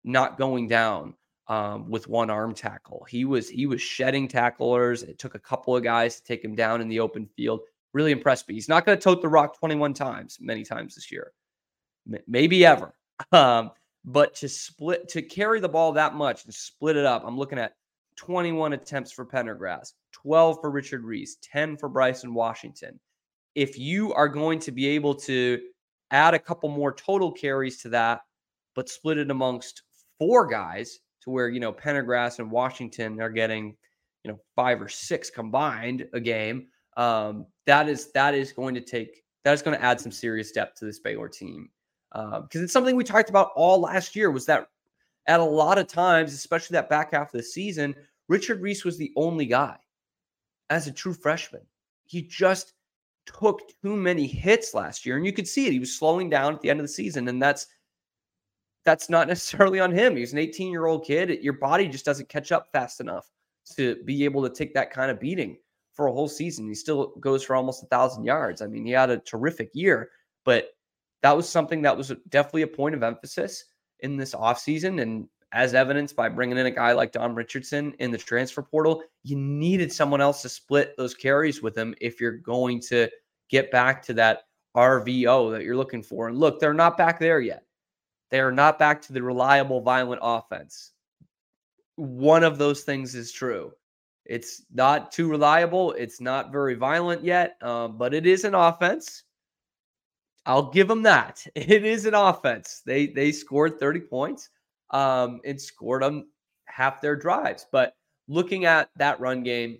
not 0.05 0.38
going 0.38 0.69
down 0.69 1.14
um, 1.49 1.88
with 1.88 2.09
one 2.09 2.31
arm 2.31 2.55
tackle. 2.55 3.07
He 3.09 3.25
was 3.25 3.49
he 3.49 3.67
was 3.67 3.81
shedding 3.81 4.29
tacklers. 4.29 5.03
It 5.03 5.19
took 5.19 5.35
a 5.35 5.41
couple 5.41 5.76
of 5.76 5.83
guys 5.83 6.17
to 6.17 6.25
take 6.25 6.45
him 6.45 6.55
down 6.55 6.81
in 6.81 6.88
the 6.88 7.00
open 7.00 7.29
field. 7.37 7.61
Really 7.93 8.12
impressed 8.12 8.49
me. 8.49 8.55
He's 8.55 8.69
not 8.69 8.85
going 8.85 8.99
to 8.99 9.03
tote 9.03 9.23
the 9.23 9.29
rock 9.29 9.59
21 9.59 9.95
times, 9.95 10.38
many 10.41 10.65
times 10.65 10.95
this 10.95 11.11
year, 11.11 11.33
maybe 12.26 12.65
ever. 12.65 12.95
Um, 13.33 13.71
but 14.05 14.35
to 14.37 14.49
split 14.49 15.09
to 15.09 15.23
carry 15.23 15.59
the 15.59 15.71
ball 15.71 15.93
that 15.93 16.15
much 16.15 16.45
and 16.45 16.53
split 16.53 16.97
it 16.97 17.07
up, 17.07 17.23
I'm 17.25 17.38
looking 17.38 17.59
at 17.59 17.73
21 18.17 18.75
attempts 18.75 19.11
for 19.11 19.25
Pendergrass, 19.25 19.93
12 20.12 20.59
for 20.61 20.71
Richard 20.71 21.03
Reese, 21.03 21.38
10 21.43 21.79
for 21.79 21.88
Bryson 21.88 22.35
Washington. 22.35 23.00
If 23.55 23.79
you 23.79 24.12
are 24.12 24.29
going 24.29 24.59
to 24.61 24.71
be 24.71 24.87
able 24.88 25.15
to 25.15 25.61
add 26.11 26.35
a 26.35 26.38
couple 26.38 26.69
more 26.69 26.93
total 26.93 27.33
carries 27.33 27.79
to 27.79 27.88
that, 27.91 28.21
but 28.75 28.88
split 28.88 29.19
it 29.19 29.31
amongst 29.31 29.83
four 30.19 30.47
guys, 30.47 31.00
to 31.26 31.30
where 31.30 31.49
you 31.49 31.61
know 31.61 31.73
Pendergrass 31.73 32.38
and 32.38 32.50
Washington 32.50 33.21
are 33.21 33.28
getting 33.28 33.76
you 34.25 34.30
know 34.30 34.40
five 34.54 34.80
or 34.80 34.88
six 34.88 35.28
combined 35.28 36.09
a 36.14 36.21
game. 36.21 36.68
Um, 36.97 37.47
that 37.66 37.88
is 37.88 38.11
that 38.12 38.35
is 38.35 38.52
going 38.52 38.75
to 38.75 38.80
take 38.80 39.23
That 39.45 39.52
is 39.52 39.62
going 39.62 39.76
to 39.76 39.85
add 39.85 40.00
some 40.00 40.12
serious 40.12 40.52
depth 40.52 40.78
to 40.78 40.87
this 40.87 41.00
Baylor 41.00 41.28
team 41.28 41.68
because 42.12 42.38
um, 42.40 42.64
it's 42.64 42.73
something 42.73 42.97
we 42.97 43.04
talked 43.04 43.28
about 43.28 43.50
all 43.56 43.80
last 43.80 44.16
year. 44.16 44.30
Was 44.30 44.47
that 44.47 44.68
at 45.26 45.40
a 45.40 45.45
lot 45.45 45.76
of 45.76 45.88
times, 45.88 46.33
especially 46.33 46.75
that 46.75 46.88
back 46.88 47.12
half 47.12 47.35
of 47.35 47.38
the 47.38 47.42
season, 47.42 47.95
Richard 48.28 48.62
Reese 48.62 48.85
was 48.85 48.97
the 48.97 49.12
only 49.16 49.45
guy 49.45 49.76
as 50.71 50.87
a 50.87 50.92
true 50.92 51.12
freshman. 51.12 51.62
He 52.06 52.23
just 52.23 52.75
took 53.26 53.61
too 53.83 53.97
many 53.97 54.26
hits 54.26 54.73
last 54.73 55.04
year, 55.04 55.16
and 55.16 55.26
you 55.26 55.33
could 55.33 55.49
see 55.49 55.66
it. 55.66 55.73
He 55.73 55.80
was 55.80 55.99
slowing 55.99 56.30
down 56.30 56.54
at 56.54 56.61
the 56.62 56.71
end 56.71 56.78
of 56.78 56.85
the 56.85 56.92
season, 56.92 57.28
and 57.28 57.42
that's 57.42 57.66
that's 58.87 59.11
not 59.11 59.28
necessarily 59.28 59.81
on 59.81 59.93
him. 59.93 60.16
He's 60.16 60.33
an 60.33 60.38
18 60.38 60.71
year 60.71 60.87
old 60.87 61.05
kid. 61.05 61.43
Your 61.43 61.55
body 61.55 61.88
just 61.88 62.07
doesn't 62.07 62.31
catch 62.31 62.52
up 62.52 62.69
fast 62.73 63.00
enough 63.00 63.31
to 63.76 63.97
be 64.05 64.25
able 64.25 64.43
to 64.49 64.55
take 64.55 64.73
that 64.75 64.90
kind 64.90 65.11
of 65.11 65.21
beating 65.21 65.59
for 65.93 66.07
a 66.07 66.12
whole 66.12 66.28
season. 66.28 66.69
He 66.69 66.75
still 66.75 67.14
goes 67.21 67.43
for 67.43 67.57
almost 67.57 67.83
a 67.83 67.87
thousand 67.87 68.25
yards. 68.25 68.62
I 68.62 68.66
mean, 68.66 68.87
he 68.87 68.93
had 68.93 69.11
a 69.11 69.19
terrific 69.19 69.71
year, 69.75 70.11
but 70.45 70.71
that 71.23 71.37
was 71.37 71.49
something 71.49 71.83
that 71.83 71.97
was 71.97 72.12
definitely 72.28 72.62
a 72.62 72.69
point 72.69 72.95
of 72.95 73.02
emphasis 73.02 73.64
in 74.00 74.16
this 74.16 74.35
offseason. 74.35 75.02
And 75.02 75.28
as 75.52 75.75
evidenced 75.75 76.14
by 76.14 76.28
bringing 76.28 76.59
in 76.59 76.66
a 76.66 76.71
guy 76.71 76.93
like 76.93 77.12
Dom 77.12 77.35
Richardson 77.35 77.95
in 77.99 78.11
the 78.11 78.19
transfer 78.19 78.62
portal, 78.62 79.02
you 79.25 79.37
needed 79.37 79.93
someone 79.93 80.21
else 80.21 80.43
to 80.43 80.49
split 80.49 80.95
those 80.97 81.14
carries 81.14 81.62
with 81.62 81.76
him 81.76 81.95
if 82.00 82.21
you're 82.21 82.38
going 82.38 82.81
to 82.88 83.09
get 83.49 83.71
back 83.71 84.02
to 84.02 84.14
that 84.14 84.43
RVO 84.76 85.52
that 85.52 85.64
you're 85.64 85.76
looking 85.76 86.02
for. 86.02 86.28
And 86.28 86.38
look, 86.38 86.61
they're 86.61 86.75
not 86.75 86.99
back 86.99 87.19
there 87.19 87.40
yet. 87.40 87.65
They 88.30 88.40
are 88.40 88.52
not 88.52 88.78
back 88.78 89.02
to 89.02 89.12
the 89.12 89.23
reliable, 89.23 89.80
violent 89.80 90.21
offense. 90.23 90.92
One 91.97 92.45
of 92.45 92.59
those 92.59 92.83
things 92.83 93.14
is 93.14 93.33
true. 93.33 93.73
It's 94.25 94.62
not 94.73 95.12
too 95.12 95.28
reliable. 95.28 95.92
It's 95.92 96.21
not 96.21 96.50
very 96.50 96.75
violent 96.75 97.25
yet, 97.25 97.62
um, 97.62 97.97
but 97.97 98.12
it 98.12 98.26
is 98.26 98.45
an 98.45 98.54
offense. 98.54 99.23
I'll 100.45 100.71
give 100.71 100.88
them 100.88 101.02
that. 101.02 101.47
It 101.54 101.85
is 101.85 102.06
an 102.06 102.14
offense. 102.14 102.83
They 102.85 103.06
they 103.06 103.33
scored 103.33 103.78
30 103.78 104.00
points 104.00 104.50
um, 104.90 105.40
and 105.45 105.61
scored 105.61 106.02
on 106.02 106.26
half 106.66 107.00
their 107.00 107.16
drives. 107.16 107.66
But 107.71 107.95
looking 108.28 108.64
at 108.64 108.90
that 108.97 109.21
run 109.21 109.42
game, 109.42 109.78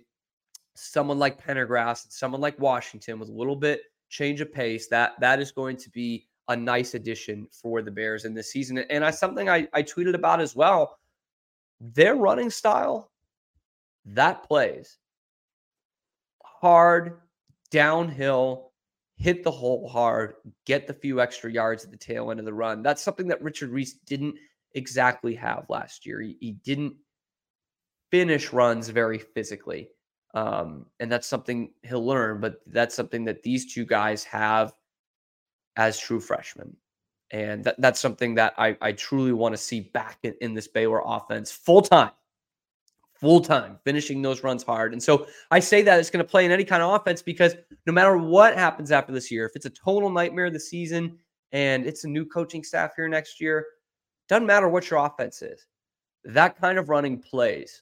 someone 0.75 1.19
like 1.19 1.43
Pendergrass, 1.43 2.05
someone 2.09 2.41
like 2.41 2.59
Washington 2.59 3.19
with 3.19 3.29
a 3.29 3.33
little 3.33 3.55
bit 3.55 3.81
change 4.09 4.41
of 4.41 4.53
pace, 4.53 4.87
that 4.87 5.19
that 5.19 5.39
is 5.39 5.51
going 5.51 5.77
to 5.77 5.89
be 5.89 6.27
a 6.49 6.55
nice 6.55 6.93
addition 6.93 7.47
for 7.51 7.81
the 7.81 7.91
Bears 7.91 8.25
in 8.25 8.33
this 8.33 8.51
season. 8.51 8.77
And 8.77 9.03
I 9.03 9.11
something 9.11 9.49
I, 9.49 9.67
I 9.73 9.83
tweeted 9.83 10.15
about 10.15 10.39
as 10.39 10.55
well. 10.55 10.97
Their 11.79 12.15
running 12.15 12.49
style, 12.49 13.11
that 14.05 14.43
plays 14.43 14.97
hard, 16.43 17.19
downhill, 17.69 18.71
hit 19.15 19.43
the 19.43 19.51
hole 19.51 19.87
hard, 19.87 20.35
get 20.65 20.87
the 20.87 20.93
few 20.93 21.21
extra 21.21 21.51
yards 21.51 21.83
at 21.83 21.91
the 21.91 21.97
tail 21.97 22.31
end 22.31 22.39
of 22.39 22.45
the 22.45 22.53
run. 22.53 22.81
That's 22.81 23.01
something 23.01 23.27
that 23.27 23.41
Richard 23.41 23.69
Reese 23.69 23.93
didn't 24.05 24.35
exactly 24.73 25.35
have 25.35 25.65
last 25.69 26.05
year. 26.05 26.21
He, 26.21 26.37
he 26.39 26.51
didn't 26.53 26.95
finish 28.11 28.53
runs 28.53 28.89
very 28.89 29.19
physically. 29.19 29.89
Um, 30.33 30.85
and 30.99 31.11
that's 31.11 31.27
something 31.27 31.71
he'll 31.83 32.05
learn, 32.05 32.39
but 32.39 32.57
that's 32.67 32.95
something 32.95 33.25
that 33.25 33.43
these 33.43 33.73
two 33.73 33.85
guys 33.85 34.23
have 34.25 34.73
as 35.77 35.97
true 35.97 36.19
freshmen. 36.19 36.75
And 37.31 37.63
that, 37.63 37.75
that's 37.79 37.99
something 37.99 38.35
that 38.35 38.53
I, 38.57 38.77
I 38.81 38.91
truly 38.93 39.33
want 39.33 39.53
to 39.53 39.57
see 39.57 39.81
back 39.81 40.19
in, 40.23 40.33
in 40.41 40.53
this 40.53 40.67
Baylor 40.67 41.01
offense 41.05 41.51
full 41.51 41.81
time 41.81 42.11
full 43.19 43.41
time, 43.41 43.79
finishing 43.83 44.21
those 44.21 44.43
runs 44.43 44.63
hard. 44.63 44.93
And 44.93 45.01
so 45.01 45.27
I 45.51 45.59
say 45.59 45.81
that 45.81 45.99
it's 45.99 46.09
going 46.09 46.23
to 46.23 46.29
play 46.29 46.45
in 46.45 46.51
any 46.51 46.63
kind 46.63 46.83
of 46.83 46.93
offense 46.93 47.21
because 47.21 47.55
no 47.85 47.93
matter 47.93 48.17
what 48.17 48.55
happens 48.55 48.91
after 48.91 49.11
this 49.11 49.31
year, 49.31 49.45
if 49.45 49.55
it's 49.55 49.65
a 49.65 49.71
total 49.71 50.09
nightmare 50.09 50.49
this 50.49 50.69
season 50.69 51.17
and 51.51 51.85
it's 51.85 52.03
a 52.03 52.07
new 52.07 52.25
coaching 52.25 52.63
staff 52.63 52.95
here 52.95 53.07
next 53.07 53.41
year, 53.41 53.65
doesn't 54.29 54.45
matter 54.45 54.69
what 54.69 54.89
your 54.89 55.03
offense 55.05 55.41
is. 55.41 55.65
That 56.25 56.59
kind 56.59 56.77
of 56.77 56.89
running 56.89 57.19
plays. 57.19 57.81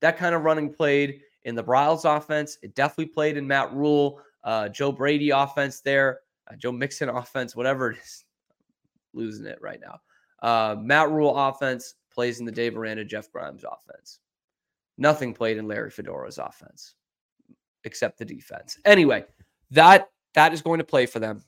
That 0.00 0.16
kind 0.16 0.34
of 0.34 0.42
running 0.42 0.72
played 0.72 1.20
in 1.44 1.54
the 1.54 1.64
Briles 1.64 2.04
offense. 2.04 2.58
It 2.62 2.74
definitely 2.74 3.12
played 3.12 3.36
in 3.36 3.46
Matt 3.46 3.72
Rhule, 3.72 4.20
uh, 4.42 4.68
Joe 4.70 4.90
Brady 4.90 5.30
offense 5.30 5.80
there, 5.80 6.20
uh, 6.50 6.56
Joe 6.56 6.72
Mixon 6.72 7.08
offense, 7.08 7.56
whatever 7.56 7.92
it 7.92 7.98
is. 7.98 8.24
Losing 9.12 9.46
it 9.46 9.58
right 9.60 9.80
now. 9.80 10.00
Uh, 10.42 10.76
Matt 10.76 11.10
Rhule 11.10 11.36
offense 11.36 11.94
plays 12.12 12.40
in 12.40 12.46
the 12.46 12.52
Dave 12.52 12.76
Aranda, 12.76 13.04
Jeff 13.04 13.30
Grimes 13.30 13.64
offense. 13.64 14.18
Nothing 14.98 15.32
played 15.32 15.56
in 15.56 15.68
Larry 15.68 15.90
Fedora's 15.90 16.38
offense 16.38 16.94
except 17.84 18.18
the 18.18 18.24
defense. 18.24 18.78
Anyway, 18.84 19.24
that 19.70 20.08
that 20.34 20.52
is 20.52 20.62
going 20.62 20.78
to 20.78 20.84
play 20.84 21.06
for 21.06 21.18
them 21.18 21.42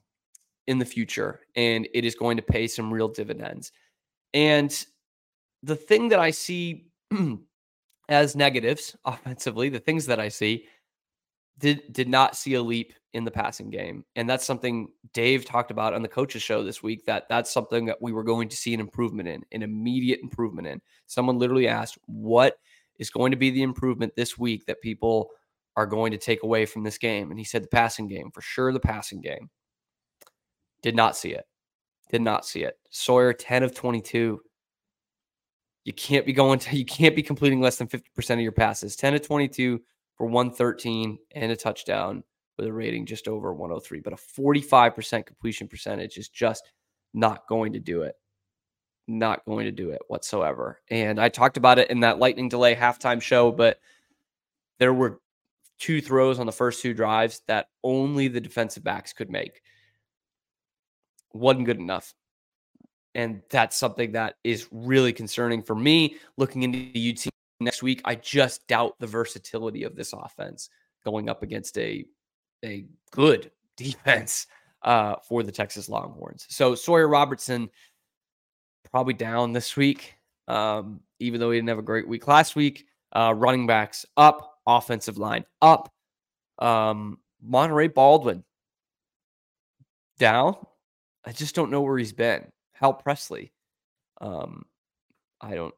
in 0.66 0.78
the 0.78 0.84
future 0.84 1.40
and 1.54 1.88
it 1.94 2.04
is 2.04 2.14
going 2.14 2.36
to 2.36 2.42
pay 2.42 2.66
some 2.66 2.92
real 2.92 3.08
dividends. 3.08 3.72
And 4.34 4.72
the 5.62 5.76
thing 5.76 6.08
that 6.08 6.18
I 6.18 6.30
see 6.30 6.86
as 8.08 8.36
negatives 8.36 8.96
offensively, 9.04 9.68
the 9.68 9.78
things 9.78 10.06
that 10.06 10.20
I 10.20 10.28
see 10.28 10.66
did 11.58 11.92
did 11.92 12.08
not 12.08 12.36
see 12.36 12.54
a 12.54 12.62
leap 12.62 12.92
in 13.16 13.24
the 13.24 13.30
passing 13.30 13.70
game. 13.70 14.04
And 14.14 14.28
that's 14.28 14.44
something 14.44 14.88
Dave 15.14 15.46
talked 15.46 15.70
about 15.70 15.94
on 15.94 16.02
the 16.02 16.08
coaches 16.08 16.42
show 16.42 16.62
this 16.62 16.82
week 16.82 17.06
that 17.06 17.26
that's 17.30 17.50
something 17.50 17.86
that 17.86 17.96
we 18.00 18.12
were 18.12 18.22
going 18.22 18.50
to 18.50 18.56
see 18.56 18.74
an 18.74 18.80
improvement 18.80 19.26
in, 19.26 19.42
an 19.52 19.62
immediate 19.62 20.20
improvement 20.22 20.68
in. 20.68 20.82
Someone 21.06 21.38
literally 21.38 21.66
asked, 21.66 21.98
"What 22.04 22.58
is 22.98 23.08
going 23.08 23.30
to 23.30 23.38
be 23.38 23.50
the 23.50 23.62
improvement 23.62 24.14
this 24.16 24.36
week 24.36 24.66
that 24.66 24.82
people 24.82 25.30
are 25.76 25.86
going 25.86 26.12
to 26.12 26.18
take 26.18 26.42
away 26.42 26.66
from 26.66 26.84
this 26.84 26.98
game? 26.98 27.30
And 27.30 27.38
he 27.38 27.44
said 27.44 27.62
the 27.62 27.68
passing 27.68 28.06
game, 28.06 28.30
for 28.30 28.42
sure, 28.42 28.70
the 28.70 28.80
passing 28.80 29.22
game. 29.22 29.48
Did 30.82 30.94
not 30.94 31.16
see 31.16 31.30
it. 31.30 31.46
Did 32.10 32.20
not 32.20 32.44
see 32.44 32.64
it. 32.64 32.78
Sawyer, 32.90 33.32
10 33.32 33.62
of 33.62 33.74
22. 33.74 34.40
You 35.84 35.92
can't 35.94 36.26
be 36.26 36.34
going 36.34 36.58
to, 36.58 36.76
you 36.76 36.84
can't 36.84 37.16
be 37.16 37.22
completing 37.22 37.62
less 37.62 37.76
than 37.76 37.88
50% 37.88 38.34
of 38.34 38.40
your 38.40 38.52
passes. 38.52 38.94
10 38.94 39.14
of 39.14 39.26
22 39.26 39.80
for 40.16 40.26
113 40.26 41.18
and 41.34 41.52
a 41.52 41.56
touchdown 41.56 42.22
with 42.56 42.66
a 42.66 42.72
rating 42.72 43.06
just 43.06 43.28
over 43.28 43.52
103. 43.52 44.00
But 44.00 44.12
a 44.12 44.16
45% 44.16 45.26
completion 45.26 45.68
percentage 45.68 46.18
is 46.18 46.28
just 46.28 46.70
not 47.14 47.46
going 47.48 47.72
to 47.74 47.80
do 47.80 48.02
it 48.02 48.16
not 49.08 49.44
going 49.44 49.66
to 49.66 49.72
do 49.72 49.90
it 49.90 50.02
whatsoever. 50.08 50.80
And 50.90 51.20
I 51.20 51.28
talked 51.28 51.56
about 51.56 51.78
it 51.78 51.90
in 51.90 52.00
that 52.00 52.18
lightning 52.18 52.48
delay 52.48 52.74
halftime 52.74 53.22
show, 53.22 53.52
but 53.52 53.78
there 54.78 54.92
were 54.92 55.20
two 55.78 56.00
throws 56.00 56.38
on 56.38 56.46
the 56.46 56.52
first 56.52 56.82
two 56.82 56.94
drives 56.94 57.42
that 57.46 57.68
only 57.84 58.28
the 58.28 58.40
defensive 58.40 58.82
backs 58.82 59.12
could 59.12 59.30
make. 59.30 59.62
Wasn't 61.32 61.66
good 61.66 61.78
enough. 61.78 62.14
And 63.14 63.42
that's 63.50 63.76
something 63.76 64.12
that 64.12 64.34
is 64.44 64.68
really 64.70 65.12
concerning 65.12 65.62
for 65.62 65.74
me 65.74 66.16
looking 66.36 66.62
into 66.62 66.90
the 66.92 67.12
UT 67.12 67.30
next 67.60 67.82
week. 67.82 68.02
I 68.04 68.14
just 68.14 68.66
doubt 68.66 68.94
the 68.98 69.06
versatility 69.06 69.84
of 69.84 69.96
this 69.96 70.12
offense 70.12 70.68
going 71.04 71.28
up 71.28 71.42
against 71.42 71.78
a 71.78 72.04
a 72.64 72.86
good 73.10 73.50
defense 73.76 74.46
uh, 74.82 75.16
for 75.28 75.42
the 75.42 75.52
Texas 75.52 75.88
Longhorns. 75.88 76.46
So 76.48 76.74
Sawyer 76.74 77.08
Robertson 77.08 77.68
probably 78.90 79.14
down 79.14 79.52
this 79.52 79.76
week, 79.76 80.14
um, 80.48 81.00
even 81.18 81.40
though 81.40 81.50
he 81.50 81.58
didn't 81.58 81.68
have 81.68 81.78
a 81.78 81.82
great 81.82 82.08
week 82.08 82.26
last 82.28 82.56
week. 82.56 82.86
Uh, 83.12 83.32
running 83.34 83.66
backs 83.66 84.04
up, 84.16 84.58
offensive 84.66 85.16
line 85.16 85.44
up. 85.62 85.92
Um, 86.58 87.18
Monaray 87.46 87.92
Baldwin 87.92 88.44
down. 90.18 90.56
I 91.24 91.32
just 91.32 91.54
don't 91.54 91.70
know 91.70 91.80
where 91.80 91.98
he's 91.98 92.12
been. 92.12 92.46
Hal 92.72 92.94
Presley. 92.94 93.52
Um, 94.20 94.64
I 95.40 95.54
don't 95.54 95.74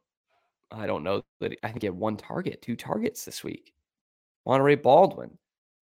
I 0.71 0.85
don't 0.85 1.03
know 1.03 1.23
that 1.39 1.57
I 1.63 1.69
think 1.69 1.81
he 1.81 1.87
had 1.87 1.95
one 1.95 2.17
target, 2.17 2.61
two 2.61 2.75
targets 2.75 3.25
this 3.25 3.43
week. 3.43 3.73
Monaray 4.47 4.81
Baldwin, 4.81 5.37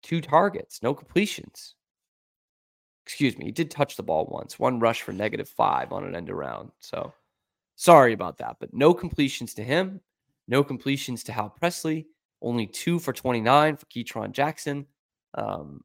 two 0.02 0.20
targets, 0.20 0.82
no 0.82 0.94
completions. 0.94 1.74
Excuse 3.06 3.36
me, 3.38 3.46
he 3.46 3.52
did 3.52 3.70
touch 3.70 3.96
the 3.96 4.02
ball 4.02 4.26
once, 4.30 4.58
one 4.58 4.78
rush 4.78 5.02
for 5.02 5.12
negative 5.12 5.48
five 5.48 5.92
on 5.92 6.04
an 6.04 6.14
end 6.14 6.30
around. 6.30 6.70
So 6.78 7.12
Sorry 7.80 8.12
about 8.12 8.36
that, 8.36 8.56
but 8.60 8.74
no 8.74 8.92
completions 8.92 9.54
to 9.54 9.64
him, 9.64 10.02
no 10.46 10.62
completions 10.62 11.24
to 11.24 11.32
Hal 11.32 11.48
Presley, 11.48 12.08
only 12.42 12.66
two 12.66 12.98
for 12.98 13.14
29 13.14 13.78
for 13.78 13.86
Ketron 13.86 14.32
Jackson. 14.32 14.84
Um, 15.32 15.82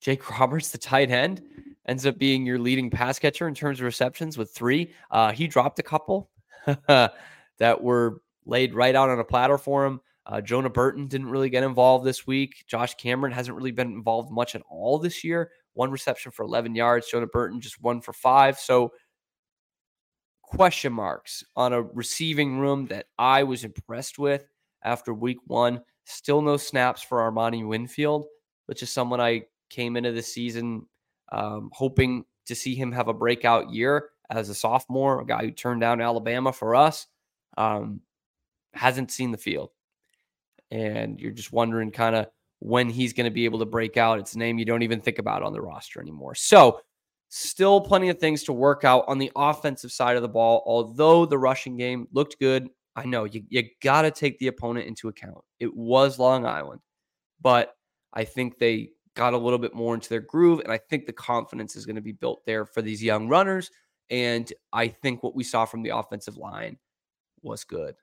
Jake 0.00 0.30
Roberts, 0.40 0.70
the 0.70 0.78
tight 0.78 1.10
end, 1.10 1.42
ends 1.86 2.06
up 2.06 2.16
being 2.16 2.46
your 2.46 2.58
leading 2.58 2.88
pass 2.88 3.18
catcher 3.18 3.46
in 3.46 3.54
terms 3.54 3.78
of 3.78 3.84
receptions 3.84 4.38
with 4.38 4.54
three. 4.54 4.94
Uh, 5.10 5.32
he 5.32 5.46
dropped 5.46 5.78
a 5.78 5.82
couple 5.82 6.30
that 6.86 7.12
were 7.78 8.22
laid 8.46 8.72
right 8.72 8.94
out 8.94 9.10
on 9.10 9.18
a 9.18 9.24
platter 9.24 9.58
for 9.58 9.84
him. 9.84 10.00
Uh, 10.28 10.40
Jonah 10.40 10.70
Burton 10.70 11.06
didn't 11.06 11.28
really 11.30 11.50
get 11.50 11.62
involved 11.62 12.04
this 12.04 12.26
week. 12.26 12.64
Josh 12.66 12.94
Cameron 12.96 13.32
hasn't 13.32 13.56
really 13.56 13.70
been 13.70 13.92
involved 13.92 14.32
much 14.32 14.56
at 14.56 14.62
all 14.68 14.98
this 14.98 15.22
year. 15.22 15.50
One 15.74 15.90
reception 15.90 16.32
for 16.32 16.44
11 16.44 16.74
yards. 16.74 17.08
Jonah 17.08 17.28
Burton 17.28 17.60
just 17.60 17.80
one 17.80 18.00
for 18.00 18.12
five. 18.12 18.58
So 18.58 18.92
question 20.42 20.92
marks 20.92 21.44
on 21.54 21.72
a 21.72 21.82
receiving 21.82 22.58
room 22.58 22.86
that 22.86 23.06
I 23.18 23.44
was 23.44 23.62
impressed 23.62 24.18
with 24.18 24.44
after 24.82 25.14
week 25.14 25.38
one. 25.46 25.80
Still 26.06 26.42
no 26.42 26.56
snaps 26.56 27.02
for 27.02 27.18
Armani 27.18 27.66
Winfield, 27.66 28.26
which 28.66 28.82
is 28.82 28.90
someone 28.90 29.20
I 29.20 29.42
came 29.70 29.96
into 29.96 30.12
the 30.12 30.22
season 30.22 30.86
Um, 31.32 31.70
hoping 31.72 32.24
to 32.46 32.54
see 32.54 32.74
him 32.74 32.92
have 32.92 33.08
a 33.08 33.12
breakout 33.12 33.72
year 33.72 34.10
as 34.30 34.48
a 34.48 34.54
sophomore, 34.54 35.20
a 35.20 35.26
guy 35.26 35.42
who 35.42 35.50
turned 35.50 35.80
down 35.80 36.00
Alabama 36.00 36.52
for 36.52 36.74
us. 36.74 37.06
Um, 37.56 38.00
hasn't 38.72 39.10
seen 39.10 39.32
the 39.32 39.38
field. 39.38 39.70
And 40.70 41.20
you're 41.20 41.32
just 41.32 41.52
wondering 41.52 41.90
kind 41.90 42.16
of 42.16 42.26
when 42.58 42.88
he's 42.88 43.12
going 43.12 43.26
to 43.26 43.30
be 43.30 43.44
able 43.44 43.58
to 43.60 43.66
break 43.66 43.96
out. 43.96 44.18
It's 44.18 44.34
a 44.34 44.38
name 44.38 44.58
you 44.58 44.64
don't 44.64 44.82
even 44.82 45.00
think 45.00 45.18
about 45.18 45.42
on 45.42 45.52
the 45.52 45.60
roster 45.60 46.00
anymore. 46.00 46.34
So, 46.34 46.80
still 47.28 47.80
plenty 47.80 48.08
of 48.08 48.18
things 48.18 48.44
to 48.44 48.52
work 48.52 48.84
out 48.84 49.04
on 49.08 49.18
the 49.18 49.32
offensive 49.36 49.92
side 49.92 50.16
of 50.16 50.22
the 50.22 50.28
ball. 50.28 50.62
Although 50.66 51.26
the 51.26 51.38
rushing 51.38 51.76
game 51.76 52.06
looked 52.12 52.38
good, 52.38 52.68
I 52.94 53.04
know 53.04 53.24
you, 53.24 53.42
you 53.48 53.64
got 53.82 54.02
to 54.02 54.10
take 54.10 54.38
the 54.38 54.46
opponent 54.46 54.86
into 54.86 55.08
account. 55.08 55.44
It 55.60 55.74
was 55.74 56.18
Long 56.18 56.46
Island, 56.46 56.80
but 57.40 57.74
I 58.12 58.24
think 58.24 58.58
they 58.58 58.90
got 59.14 59.34
a 59.34 59.38
little 59.38 59.58
bit 59.58 59.74
more 59.74 59.94
into 59.94 60.08
their 60.08 60.20
groove. 60.20 60.60
And 60.60 60.72
I 60.72 60.78
think 60.78 61.06
the 61.06 61.12
confidence 61.12 61.76
is 61.76 61.84
going 61.84 61.96
to 61.96 62.02
be 62.02 62.12
built 62.12 62.44
there 62.46 62.64
for 62.64 62.82
these 62.82 63.02
young 63.02 63.28
runners. 63.28 63.70
And 64.08 64.50
I 64.72 64.88
think 64.88 65.22
what 65.22 65.34
we 65.34 65.42
saw 65.42 65.64
from 65.64 65.82
the 65.82 65.96
offensive 65.96 66.36
line 66.36 66.78
was 67.42 67.64
good. 67.64 67.96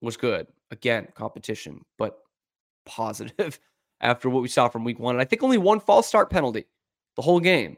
Was 0.00 0.16
good. 0.16 0.46
Again, 0.70 1.08
competition, 1.14 1.84
but 1.96 2.18
positive 2.86 3.58
after 4.00 4.30
what 4.30 4.42
we 4.42 4.48
saw 4.48 4.68
from 4.68 4.84
week 4.84 4.98
one. 4.98 5.14
And 5.14 5.22
I 5.22 5.24
think 5.24 5.42
only 5.42 5.58
one 5.58 5.80
false 5.80 6.06
start 6.06 6.30
penalty 6.30 6.66
the 7.16 7.22
whole 7.22 7.40
game. 7.40 7.76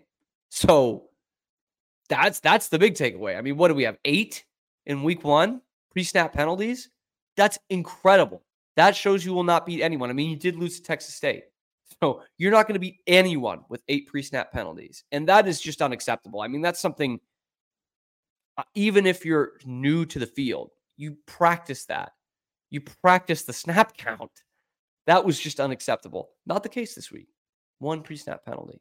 So 0.50 1.04
that's 2.08 2.40
that's 2.40 2.68
the 2.68 2.78
big 2.78 2.94
takeaway. 2.94 3.38
I 3.38 3.40
mean, 3.40 3.56
what 3.56 3.68
do 3.68 3.74
we 3.74 3.84
have? 3.84 3.96
Eight 4.04 4.44
in 4.86 5.02
week 5.02 5.24
one 5.24 5.62
pre-snap 5.92 6.32
penalties. 6.32 6.90
That's 7.36 7.58
incredible. 7.70 8.42
That 8.76 8.94
shows 8.94 9.24
you 9.24 9.32
will 9.32 9.44
not 9.44 9.66
beat 9.66 9.82
anyone. 9.82 10.10
I 10.10 10.12
mean, 10.12 10.30
you 10.30 10.36
did 10.36 10.56
lose 10.56 10.76
to 10.76 10.82
Texas 10.82 11.14
State. 11.14 11.44
So 12.00 12.22
you're 12.38 12.52
not 12.52 12.66
going 12.66 12.74
to 12.74 12.80
beat 12.80 13.00
anyone 13.06 13.60
with 13.68 13.82
eight 13.88 14.06
pre-snap 14.06 14.52
penalties. 14.52 15.04
And 15.10 15.28
that 15.28 15.48
is 15.48 15.60
just 15.60 15.82
unacceptable. 15.82 16.40
I 16.40 16.48
mean, 16.48 16.62
that's 16.62 16.80
something 16.80 17.18
uh, 18.56 18.62
even 18.74 19.06
if 19.06 19.24
you're 19.24 19.52
new 19.64 20.04
to 20.06 20.18
the 20.18 20.26
field, 20.26 20.70
you 21.00 21.16
practice 21.26 21.86
that. 21.86 22.12
You 22.68 22.82
practice 22.82 23.44
the 23.44 23.54
snap 23.54 23.96
count. 23.96 24.30
That 25.06 25.24
was 25.24 25.40
just 25.40 25.58
unacceptable. 25.58 26.28
Not 26.46 26.62
the 26.62 26.68
case 26.68 26.94
this 26.94 27.10
week. 27.10 27.28
One 27.78 28.02
pre 28.02 28.16
snap 28.16 28.44
penalty. 28.44 28.80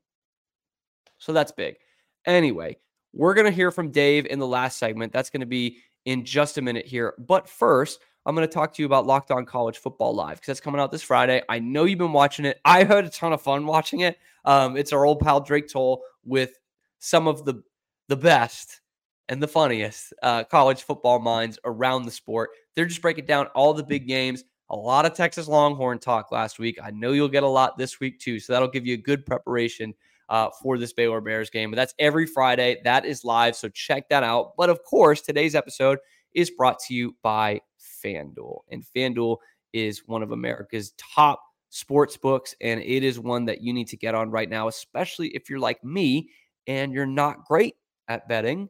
So 1.17 1.31
that's 1.31 1.53
big. 1.53 1.77
Anyway, 2.25 2.77
we're 3.13 3.33
going 3.33 3.45
to 3.45 3.51
hear 3.51 3.71
from 3.71 3.91
Dave 3.91 4.25
in 4.25 4.37
the 4.37 4.45
last 4.45 4.77
segment. 4.77 5.13
That's 5.13 5.29
going 5.29 5.39
to 5.39 5.47
be 5.47 5.77
in 6.05 6.25
just 6.25 6.57
a 6.57 6.61
minute 6.61 6.85
here. 6.85 7.13
But 7.17 7.47
first, 7.47 8.01
I'm 8.25 8.35
going 8.35 8.47
to 8.47 8.53
talk 8.53 8.73
to 8.73 8.81
you 8.81 8.85
about 8.85 9.07
Locked 9.07 9.31
On 9.31 9.45
College 9.45 9.77
Football 9.77 10.13
Live 10.13 10.35
because 10.35 10.47
that's 10.47 10.59
coming 10.59 10.81
out 10.81 10.91
this 10.91 11.01
Friday. 11.01 11.41
I 11.47 11.59
know 11.59 11.85
you've 11.85 11.99
been 11.99 12.11
watching 12.11 12.43
it. 12.43 12.59
I 12.65 12.83
had 12.83 13.05
a 13.05 13.09
ton 13.09 13.31
of 13.31 13.41
fun 13.41 13.65
watching 13.65 14.01
it. 14.01 14.17
Um, 14.43 14.75
it's 14.75 14.91
our 14.91 15.05
old 15.05 15.21
pal 15.21 15.39
Drake 15.39 15.69
Toll 15.71 16.03
with 16.25 16.59
some 16.99 17.27
of 17.27 17.45
the 17.45 17.63
the 18.09 18.17
best 18.17 18.81
and 19.29 19.41
the 19.41 19.47
funniest 19.47 20.11
uh, 20.23 20.43
college 20.43 20.83
football 20.83 21.19
minds 21.19 21.57
around 21.63 22.03
the 22.03 22.11
sport. 22.11 22.49
They're 22.75 22.85
just 22.85 23.01
breaking 23.01 23.25
down 23.25 23.45
all 23.55 23.73
the 23.73 23.83
big 23.83 24.07
games. 24.07 24.43
A 24.71 24.75
lot 24.75 25.05
of 25.05 25.13
Texas 25.13 25.47
Longhorn 25.47 25.99
talk 25.99 26.31
last 26.31 26.59
week. 26.59 26.77
I 26.83 26.91
know 26.91 27.11
you'll 27.11 27.27
get 27.27 27.43
a 27.43 27.47
lot 27.47 27.77
this 27.77 27.99
week 27.99 28.19
too. 28.19 28.39
So 28.39 28.51
that'll 28.51 28.67
give 28.67 28.85
you 28.85 28.95
a 28.95 28.97
good 28.97 29.25
preparation 29.25 29.93
uh, 30.29 30.49
for 30.61 30.77
this 30.77 30.93
Baylor 30.93 31.21
Bears 31.21 31.49
game. 31.49 31.71
But 31.71 31.77
that's 31.77 31.93
every 31.99 32.25
Friday. 32.25 32.81
That 32.83 33.05
is 33.05 33.23
live. 33.23 33.55
So 33.55 33.69
check 33.69 34.09
that 34.09 34.23
out. 34.23 34.53
But 34.57 34.69
of 34.69 34.83
course, 34.83 35.21
today's 35.21 35.55
episode 35.55 35.99
is 36.33 36.49
brought 36.51 36.79
to 36.87 36.93
you 36.93 37.15
by 37.21 37.61
FanDuel. 38.03 38.61
And 38.71 38.83
FanDuel 38.95 39.37
is 39.73 40.07
one 40.07 40.23
of 40.23 40.31
America's 40.31 40.93
top 40.97 41.43
sports 41.69 42.17
books. 42.17 42.55
And 42.61 42.81
it 42.81 43.03
is 43.03 43.19
one 43.19 43.45
that 43.45 43.61
you 43.61 43.73
need 43.73 43.87
to 43.89 43.97
get 43.97 44.15
on 44.15 44.31
right 44.31 44.49
now, 44.49 44.67
especially 44.67 45.29
if 45.29 45.49
you're 45.49 45.59
like 45.59 45.83
me 45.83 46.29
and 46.65 46.93
you're 46.93 47.05
not 47.05 47.45
great 47.45 47.75
at 48.07 48.27
betting 48.27 48.69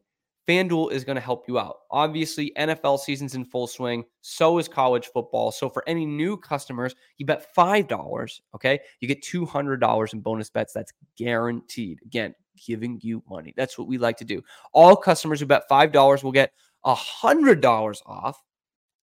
FanDuel 0.50 0.90
is 0.90 1.04
going 1.04 1.14
to 1.14 1.22
help 1.22 1.46
you 1.46 1.60
out. 1.60 1.76
Obviously, 1.92 2.52
NFL 2.58 2.98
season's 2.98 3.36
in 3.36 3.44
full 3.44 3.68
swing. 3.68 4.04
So 4.20 4.58
is 4.58 4.66
college 4.66 5.06
football. 5.06 5.52
So 5.52 5.68
for 5.68 5.84
any 5.86 6.04
new 6.04 6.36
customers, 6.36 6.96
you 7.18 7.26
bet 7.26 7.54
$5, 7.56 8.40
okay? 8.56 8.80
You 8.98 9.06
get 9.06 9.22
$200 9.22 10.12
in 10.12 10.20
bonus 10.20 10.50
bets. 10.50 10.72
That's 10.72 10.92
guaranteed. 11.16 12.00
Again, 12.04 12.34
giving 12.66 12.98
you 13.00 13.22
money. 13.30 13.54
That's 13.56 13.78
what 13.78 13.86
we 13.86 13.96
like 13.96 14.16
to 14.16 14.24
do. 14.24 14.42
All 14.72 14.96
customers 14.96 15.38
who 15.38 15.46
bet 15.46 15.68
$5 15.70 16.24
will 16.24 16.32
get 16.32 16.52
$100 16.84 18.02
off 18.06 18.42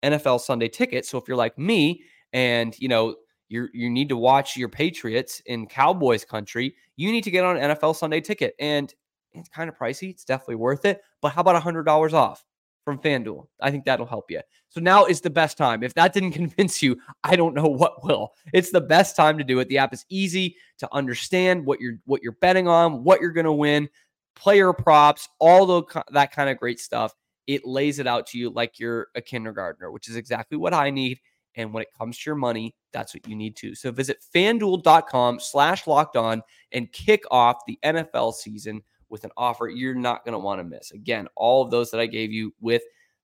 NFL 0.01 0.41
Sunday 0.41 0.67
tickets. 0.67 1.09
So 1.09 1.19
if 1.19 1.27
you're 1.27 1.37
like 1.37 1.59
me 1.59 2.01
and, 2.33 2.75
you 2.79 2.87
know, 2.87 3.15
you 3.49 3.67
you 3.73 3.91
need 3.91 4.09
to 4.09 4.17
watch 4.17 4.57
your 4.57 4.69
Patriots 4.69 5.39
in 5.45 5.67
Cowboys 5.67 6.25
country, 6.25 6.75
you 6.95 7.11
need 7.11 7.23
to 7.23 7.29
get 7.29 7.45
on 7.45 7.57
NFL 7.57 7.95
Sunday 7.95 8.19
ticket. 8.19 8.55
And 8.59 8.91
it's 9.39 9.49
kind 9.49 9.69
of 9.69 9.77
pricey. 9.77 10.09
It's 10.09 10.25
definitely 10.25 10.55
worth 10.55 10.85
it. 10.85 11.01
But 11.21 11.29
how 11.29 11.41
about 11.41 11.61
$100 11.61 12.13
off 12.13 12.43
from 12.83 12.99
FanDuel? 12.99 13.47
I 13.61 13.71
think 13.71 13.85
that'll 13.85 14.05
help 14.05 14.29
you. 14.29 14.41
So 14.69 14.81
now 14.81 15.05
is 15.05 15.21
the 15.21 15.29
best 15.29 15.57
time. 15.57 15.83
If 15.83 15.93
that 15.95 16.13
didn't 16.13 16.31
convince 16.33 16.81
you, 16.81 16.99
I 17.23 17.35
don't 17.35 17.55
know 17.55 17.67
what 17.67 18.03
will. 18.03 18.33
It's 18.53 18.71
the 18.71 18.81
best 18.81 19.15
time 19.15 19.37
to 19.37 19.43
do 19.43 19.59
it. 19.59 19.67
The 19.67 19.77
app 19.77 19.93
is 19.93 20.05
easy 20.09 20.55
to 20.79 20.93
understand 20.93 21.65
what 21.65 21.79
you're 21.79 21.97
what 22.05 22.21
you're 22.21 22.33
betting 22.33 22.67
on, 22.67 23.03
what 23.03 23.21
you're 23.21 23.31
going 23.31 23.45
to 23.45 23.53
win, 23.53 23.89
player 24.35 24.73
props, 24.73 25.29
all 25.39 25.65
the 25.65 26.03
that 26.11 26.31
kind 26.31 26.49
of 26.49 26.57
great 26.57 26.79
stuff. 26.79 27.13
It 27.47 27.65
lays 27.65 27.99
it 27.99 28.07
out 28.07 28.27
to 28.27 28.39
you 28.39 28.49
like 28.49 28.79
you're 28.79 29.07
a 29.15 29.21
kindergartner, 29.21 29.91
which 29.91 30.09
is 30.09 30.15
exactly 30.15 30.57
what 30.57 30.73
I 30.73 30.89
need. 30.89 31.19
And 31.55 31.73
when 31.73 31.83
it 31.83 31.89
comes 31.97 32.17
to 32.17 32.29
your 32.29 32.35
money, 32.35 32.75
that's 32.91 33.13
what 33.13 33.27
you 33.27 33.35
need 33.35 33.55
to. 33.57 33.75
So 33.75 33.91
visit 33.91 34.17
fanduel.com 34.33 35.39
slash 35.39 35.87
locked 35.87 36.15
on 36.15 36.41
and 36.71 36.91
kick 36.91 37.23
off 37.31 37.57
the 37.65 37.79
NFL 37.83 38.33
season 38.33 38.81
with 39.09 39.23
an 39.23 39.31
offer 39.37 39.67
you're 39.67 39.95
not 39.95 40.25
going 40.25 40.33
to 40.33 40.39
want 40.39 40.59
to 40.59 40.63
miss. 40.63 40.91
Again, 40.91 41.27
all 41.35 41.63
of 41.63 41.71
those 41.71 41.91
that 41.91 41.99
I 41.99 42.05
gave 42.05 42.31
you 42.31 42.53
with 42.59 42.83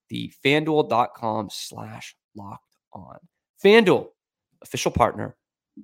the 0.09 0.31
fanduel.com 0.43 1.49
slash 1.51 2.15
locked 2.35 2.75
on. 2.93 3.17
FanDuel, 3.63 4.09
official 4.61 4.91
partner 4.91 5.35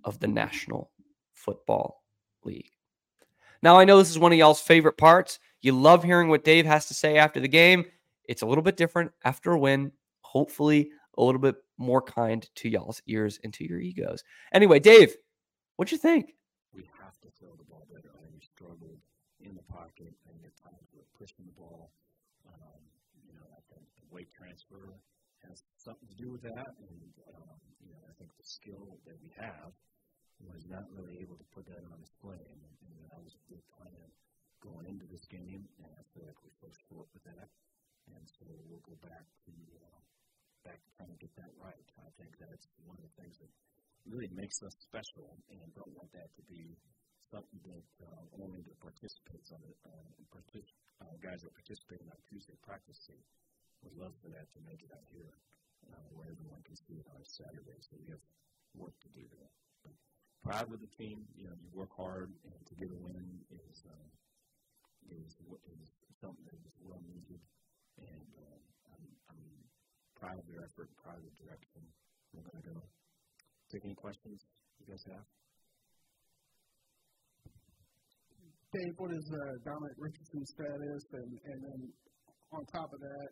of 0.04 0.20
the 0.20 0.28
National 0.28 0.92
Football 1.34 2.04
League. 2.44 2.72
Now, 3.62 3.78
I 3.78 3.86
know 3.86 3.98
this 3.98 4.10
is 4.10 4.20
one 4.20 4.32
of 4.32 4.38
y'all's 4.38 4.62
favorite 4.62 4.98
parts. 4.98 5.40
You 5.62 5.72
love 5.72 6.04
hearing 6.04 6.30
what 6.30 6.44
Dave 6.44 6.66
has 6.66 6.88
to 6.88 6.94
say 6.94 7.18
after 7.18 7.40
the 7.40 7.48
game. 7.48 7.86
It's 8.26 8.42
a 8.42 8.46
little 8.46 8.64
bit 8.64 8.78
different 8.78 9.12
after 9.24 9.54
a 9.54 9.60
win. 9.60 9.92
Hopefully, 10.22 10.92
a 11.18 11.24
little 11.24 11.42
bit 11.42 11.56
more 11.78 12.02
kind 12.02 12.48
to 12.56 12.70
y'all's 12.70 13.02
ears 13.08 13.40
and 13.44 13.54
to 13.54 13.68
your 13.68 13.80
egos. 13.80 14.24
Anyway, 14.54 14.80
Dave, 14.80 15.16
what'd 15.76 15.92
you 15.92 15.98
think? 15.98 16.34
We 16.74 16.90
have 17.02 17.20
to 17.22 17.28
throw 17.40 17.56
the 17.58 17.64
ball 17.64 17.88
better. 17.92 18.12
I 18.14 18.28
struggled 18.40 19.00
in 19.48 19.56
the 19.56 19.68
pocket, 19.72 20.12
and 20.28 20.38
at 20.44 20.56
times 20.60 20.88
we're 20.92 21.08
pushing 21.16 21.48
the 21.48 21.56
ball. 21.56 21.90
Um, 22.48 22.82
you 23.24 23.34
know, 23.36 23.48
I 23.56 23.62
think 23.72 23.84
the 23.96 24.08
weight 24.12 24.28
transfer 24.36 24.92
has 25.48 25.64
something 25.80 26.08
to 26.08 26.18
do 26.20 26.32
with 26.32 26.44
that, 26.44 26.72
and 26.84 27.12
um, 27.32 27.60
you 27.80 27.92
know, 27.96 28.04
I 28.04 28.14
think 28.20 28.36
the 28.36 28.48
skill 28.48 29.00
that 29.08 29.16
we 29.24 29.32
have 29.40 29.72
was 30.44 30.68
not 30.70 30.86
really 30.94 31.18
able 31.24 31.40
to 31.40 31.48
put 31.56 31.66
that 31.72 31.82
on 31.82 31.98
display, 32.04 32.38
and, 32.38 32.62
and 32.84 32.94
that 33.10 33.22
was 33.24 33.34
a 33.34 33.44
big 33.48 33.64
plan 33.74 34.10
going 34.62 34.86
into 34.86 35.08
this 35.08 35.26
game, 35.32 35.64
and 35.80 35.92
I 35.96 36.04
feel 36.14 36.28
like 36.28 36.38
we 36.44 36.52
fell 36.60 36.76
short 36.92 37.08
with 37.16 37.24
that, 37.26 37.50
and 38.14 38.24
so 38.28 38.46
we'll 38.68 38.84
go 38.84 38.98
back 39.02 39.26
to 39.48 39.54
uh, 39.80 40.02
back 40.68 40.78
to 40.84 40.90
trying 41.00 41.14
to 41.14 41.20
get 41.24 41.34
that 41.40 41.52
right. 41.58 41.88
I 42.04 42.12
think 42.20 42.36
that's 42.38 42.68
one 42.84 43.00
of 43.00 43.06
the 43.08 43.16
things 43.22 43.40
that 43.40 43.52
really 44.10 44.30
makes 44.34 44.60
us 44.64 44.76
special, 44.84 45.32
and 45.50 45.62
don't 45.74 45.94
want 45.96 46.12
that 46.14 46.30
to 46.36 46.44
be 46.50 46.76
something 47.32 47.60
that 47.68 47.88
uh, 48.04 48.24
only 48.40 48.64
the 48.64 48.76
participants 48.80 49.52
on 49.52 49.60
the 49.64 49.74
uh, 49.84 50.08
partic- 50.32 50.76
uh, 51.04 51.16
guys 51.20 51.44
that 51.44 51.52
participate 51.54 52.00
in 52.00 52.08
our 52.08 52.22
Tuesday 52.28 52.56
practice 52.64 53.00
team 53.04 53.20
would 53.84 53.96
love 54.00 54.16
for 54.24 54.32
that 54.32 54.48
to 54.56 54.60
make 54.64 54.80
it 54.82 54.92
out 54.96 55.06
here 55.12 55.36
uh, 55.92 56.08
where 56.16 56.32
everyone 56.32 56.64
can 56.64 56.76
see 56.76 56.98
it 56.98 57.08
on 57.12 57.22
Saturday. 57.28 57.78
So 57.84 58.00
we 58.00 58.10
have 58.10 58.24
work 58.76 58.96
to 59.04 59.10
do 59.12 59.24
there. 59.34 59.52
Proud 60.44 60.72
with 60.72 60.80
the 60.80 60.92
team. 60.96 61.28
You 61.36 61.52
know, 61.52 61.58
you 61.60 61.68
work 61.74 61.92
hard, 61.92 62.32
and 62.48 62.60
to 62.72 62.74
get 62.80 62.88
a 62.88 63.00
win 63.04 63.26
is 63.52 63.84
uh, 63.84 64.08
is 65.12 65.36
is 65.44 65.90
something 66.22 66.46
that 66.48 66.56
is 66.64 66.78
well 66.80 67.02
needed. 67.04 67.42
And 68.00 68.30
uh, 68.38 68.62
I'm, 68.94 69.06
I'm 69.34 69.44
proud 70.16 70.38
of 70.40 70.46
their 70.48 70.64
effort, 70.64 70.88
proud 70.96 71.18
of 71.20 71.26
the 71.26 71.36
direction. 71.42 71.82
We're 72.32 72.46
going 72.48 72.64
to 72.64 72.70
go. 72.70 72.80
Take 73.68 73.84
any 73.84 73.98
questions 73.98 74.46
you 74.80 74.86
guys 74.88 75.04
have? 75.10 75.26
Dave, 78.76 79.00
what 79.00 79.16
is 79.16 79.24
uh, 79.32 79.56
Dominic 79.64 79.96
Richardson's 79.96 80.52
status? 80.52 81.04
And, 81.16 81.32
and 81.40 81.60
then 81.64 81.80
on 82.52 82.68
top 82.68 82.92
of 82.92 83.00
that, 83.00 83.28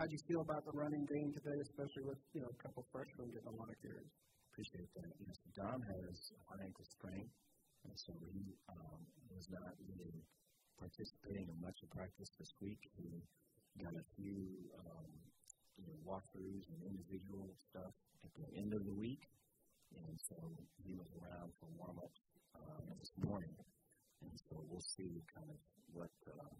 how 0.00 0.08
do 0.08 0.12
you 0.16 0.24
feel 0.24 0.40
about 0.40 0.64
the 0.64 0.72
running 0.72 1.04
game 1.04 1.28
today, 1.36 1.58
especially 1.60 2.08
with 2.08 2.16
you 2.32 2.40
know 2.40 2.48
a 2.48 2.58
couple 2.64 2.80
freshmen 2.88 3.28
getting 3.28 3.52
a 3.52 3.56
lot 3.60 3.68
of 3.68 3.76
carries? 3.84 4.08
Appreciate 4.48 4.88
that. 4.96 5.12
Yes, 5.20 5.36
Dom 5.60 5.76
has 5.76 6.16
an 6.56 6.58
ankle 6.64 6.88
sprain, 6.88 7.28
and 7.84 7.96
so 8.00 8.16
he 8.32 8.56
um, 8.72 9.00
was 9.28 9.44
not 9.52 9.76
really 9.92 10.24
participating 10.80 11.52
in 11.52 11.56
much 11.60 11.76
of 11.84 11.92
practice 11.92 12.30
this 12.40 12.52
week. 12.64 12.80
He 12.96 13.12
got 13.84 13.92
a 13.92 14.06
few 14.16 14.40
um, 14.88 15.10
you 15.76 15.84
know, 15.84 15.96
walkthroughs 16.08 16.64
and 16.64 16.80
individual 16.96 17.52
stuff 17.68 17.92
at 18.24 18.32
the 18.40 18.48
end 18.56 18.72
of 18.72 18.88
the 18.88 18.96
week, 18.96 19.20
and 20.00 20.16
so 20.32 20.36
he 20.80 20.96
was 20.96 21.12
around 21.20 21.52
for 21.60 21.68
warm-ups 21.76 22.20
uh, 22.56 22.88
this 22.96 23.12
morning 23.20 23.52
And 24.22 24.34
so 24.48 24.58
we'll 24.66 24.84
see 24.96 25.22
kind 25.30 25.48
of 25.50 25.58
what 25.94 26.12
uh, 26.26 26.54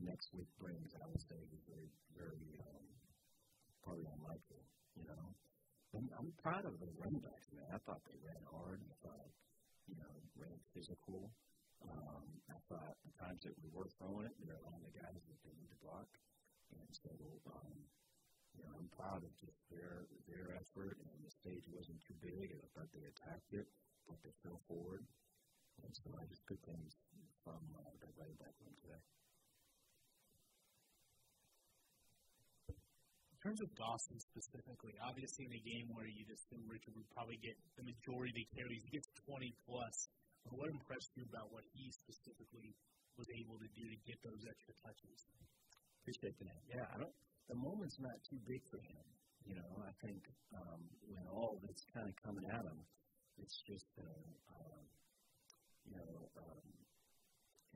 next 0.00 0.32
week 0.32 0.48
brings. 0.56 0.92
I 0.96 1.06
would 1.06 1.20
say 1.20 1.36
is 1.36 1.62
very, 1.68 1.90
very 2.16 2.48
um, 2.64 2.84
probably 3.84 4.08
unlikely, 4.08 4.64
you 4.96 5.04
know. 5.04 5.24
I'm, 5.90 6.06
I'm 6.14 6.30
proud 6.38 6.64
of 6.64 6.78
the 6.78 6.86
running 7.02 7.20
backs, 7.20 7.50
man. 7.50 7.66
I 7.74 7.80
thought 7.82 8.00
they 8.06 8.18
ran 8.22 8.42
hard. 8.46 8.78
I 8.78 8.94
thought, 9.02 9.30
you 9.90 9.98
know, 9.98 10.12
ran 10.38 10.54
physical. 10.70 11.28
Um, 11.82 12.26
I 12.46 12.58
thought 12.70 12.94
the 13.02 13.14
times 13.18 13.42
that 13.42 13.56
we 13.58 13.68
were 13.74 13.90
throwing 13.98 14.28
it, 14.30 14.36
there 14.46 14.60
were 14.62 14.78
the 14.84 14.94
guys 14.94 15.18
that 15.18 15.38
they 15.42 15.54
need 15.58 15.72
to 15.72 15.80
block. 15.82 16.06
And 16.70 16.90
so, 16.94 17.10
um, 17.50 17.74
you 18.54 18.62
know, 18.62 18.72
I'm 18.78 18.90
proud 18.94 19.26
of 19.26 19.32
just 19.40 19.58
their 19.70 20.06
their 20.30 20.54
effort, 20.58 20.98
and 21.02 21.18
the 21.26 21.32
stage 21.42 21.66
wasn't 21.70 21.98
too 22.06 22.14
big, 22.22 22.54
I 22.54 22.66
thought 22.74 22.90
they 22.94 23.02
attacked 23.06 23.50
it, 23.50 23.66
but 24.06 24.18
they 24.22 24.30
fell 24.42 24.60
forward. 24.70 25.02
So 25.90 26.06
I 26.14 26.22
just 26.30 26.46
good 26.46 26.62
things 26.62 26.94
from 27.42 27.58
uh, 27.74 27.82
that 27.82 28.14
running 28.14 28.38
back 28.38 28.54
room 28.62 28.70
today. 28.78 29.02
In 32.70 33.38
terms 33.42 33.58
of 33.58 33.74
Dawson 33.74 34.22
specifically, 34.22 34.94
obviously 35.02 35.50
in 35.50 35.54
a 35.58 35.62
game 35.66 35.90
where 35.90 36.06
you 36.06 36.22
just 36.30 36.46
assume 36.46 36.62
Richard 36.70 36.94
would 36.94 37.10
probably 37.10 37.42
get 37.42 37.58
the 37.74 37.82
majority 37.82 38.30
of 38.30 38.38
the 38.38 38.46
carries, 38.54 38.86
he 38.86 39.02
gets 39.02 39.10
20 39.26 39.50
plus. 39.66 39.96
But 40.46 40.62
what 40.62 40.70
impressed 40.70 41.10
you 41.18 41.26
about 41.26 41.50
what 41.50 41.66
he 41.74 41.90
specifically 41.90 42.70
was 43.18 43.26
able 43.34 43.58
to 43.58 43.68
do 43.74 43.82
to 43.90 43.98
get 44.06 44.22
those 44.22 44.46
extra 44.46 44.78
touches? 44.86 45.26
Appreciate 46.06 46.38
that. 46.38 46.60
Yeah, 46.70 46.86
I 46.86 47.02
don't. 47.02 47.16
The 47.50 47.58
moment's 47.58 47.98
not 47.98 48.14
too 48.30 48.38
big 48.46 48.62
for 48.70 48.78
him. 48.78 49.04
You 49.42 49.58
know, 49.58 49.70
I 49.82 49.90
think 50.06 50.22
um, 50.54 50.86
when 51.10 51.26
all 51.34 51.58
that's 51.66 51.82
kind 51.90 52.06
of 52.06 52.14
coming 52.22 52.46
at 52.46 52.62
him, 52.62 52.78
it's 53.42 53.58
just 53.66 53.90
a, 53.98 54.06
uh, 54.54 54.80
you 55.86 55.96
know, 55.96 56.28
um, 56.36 56.62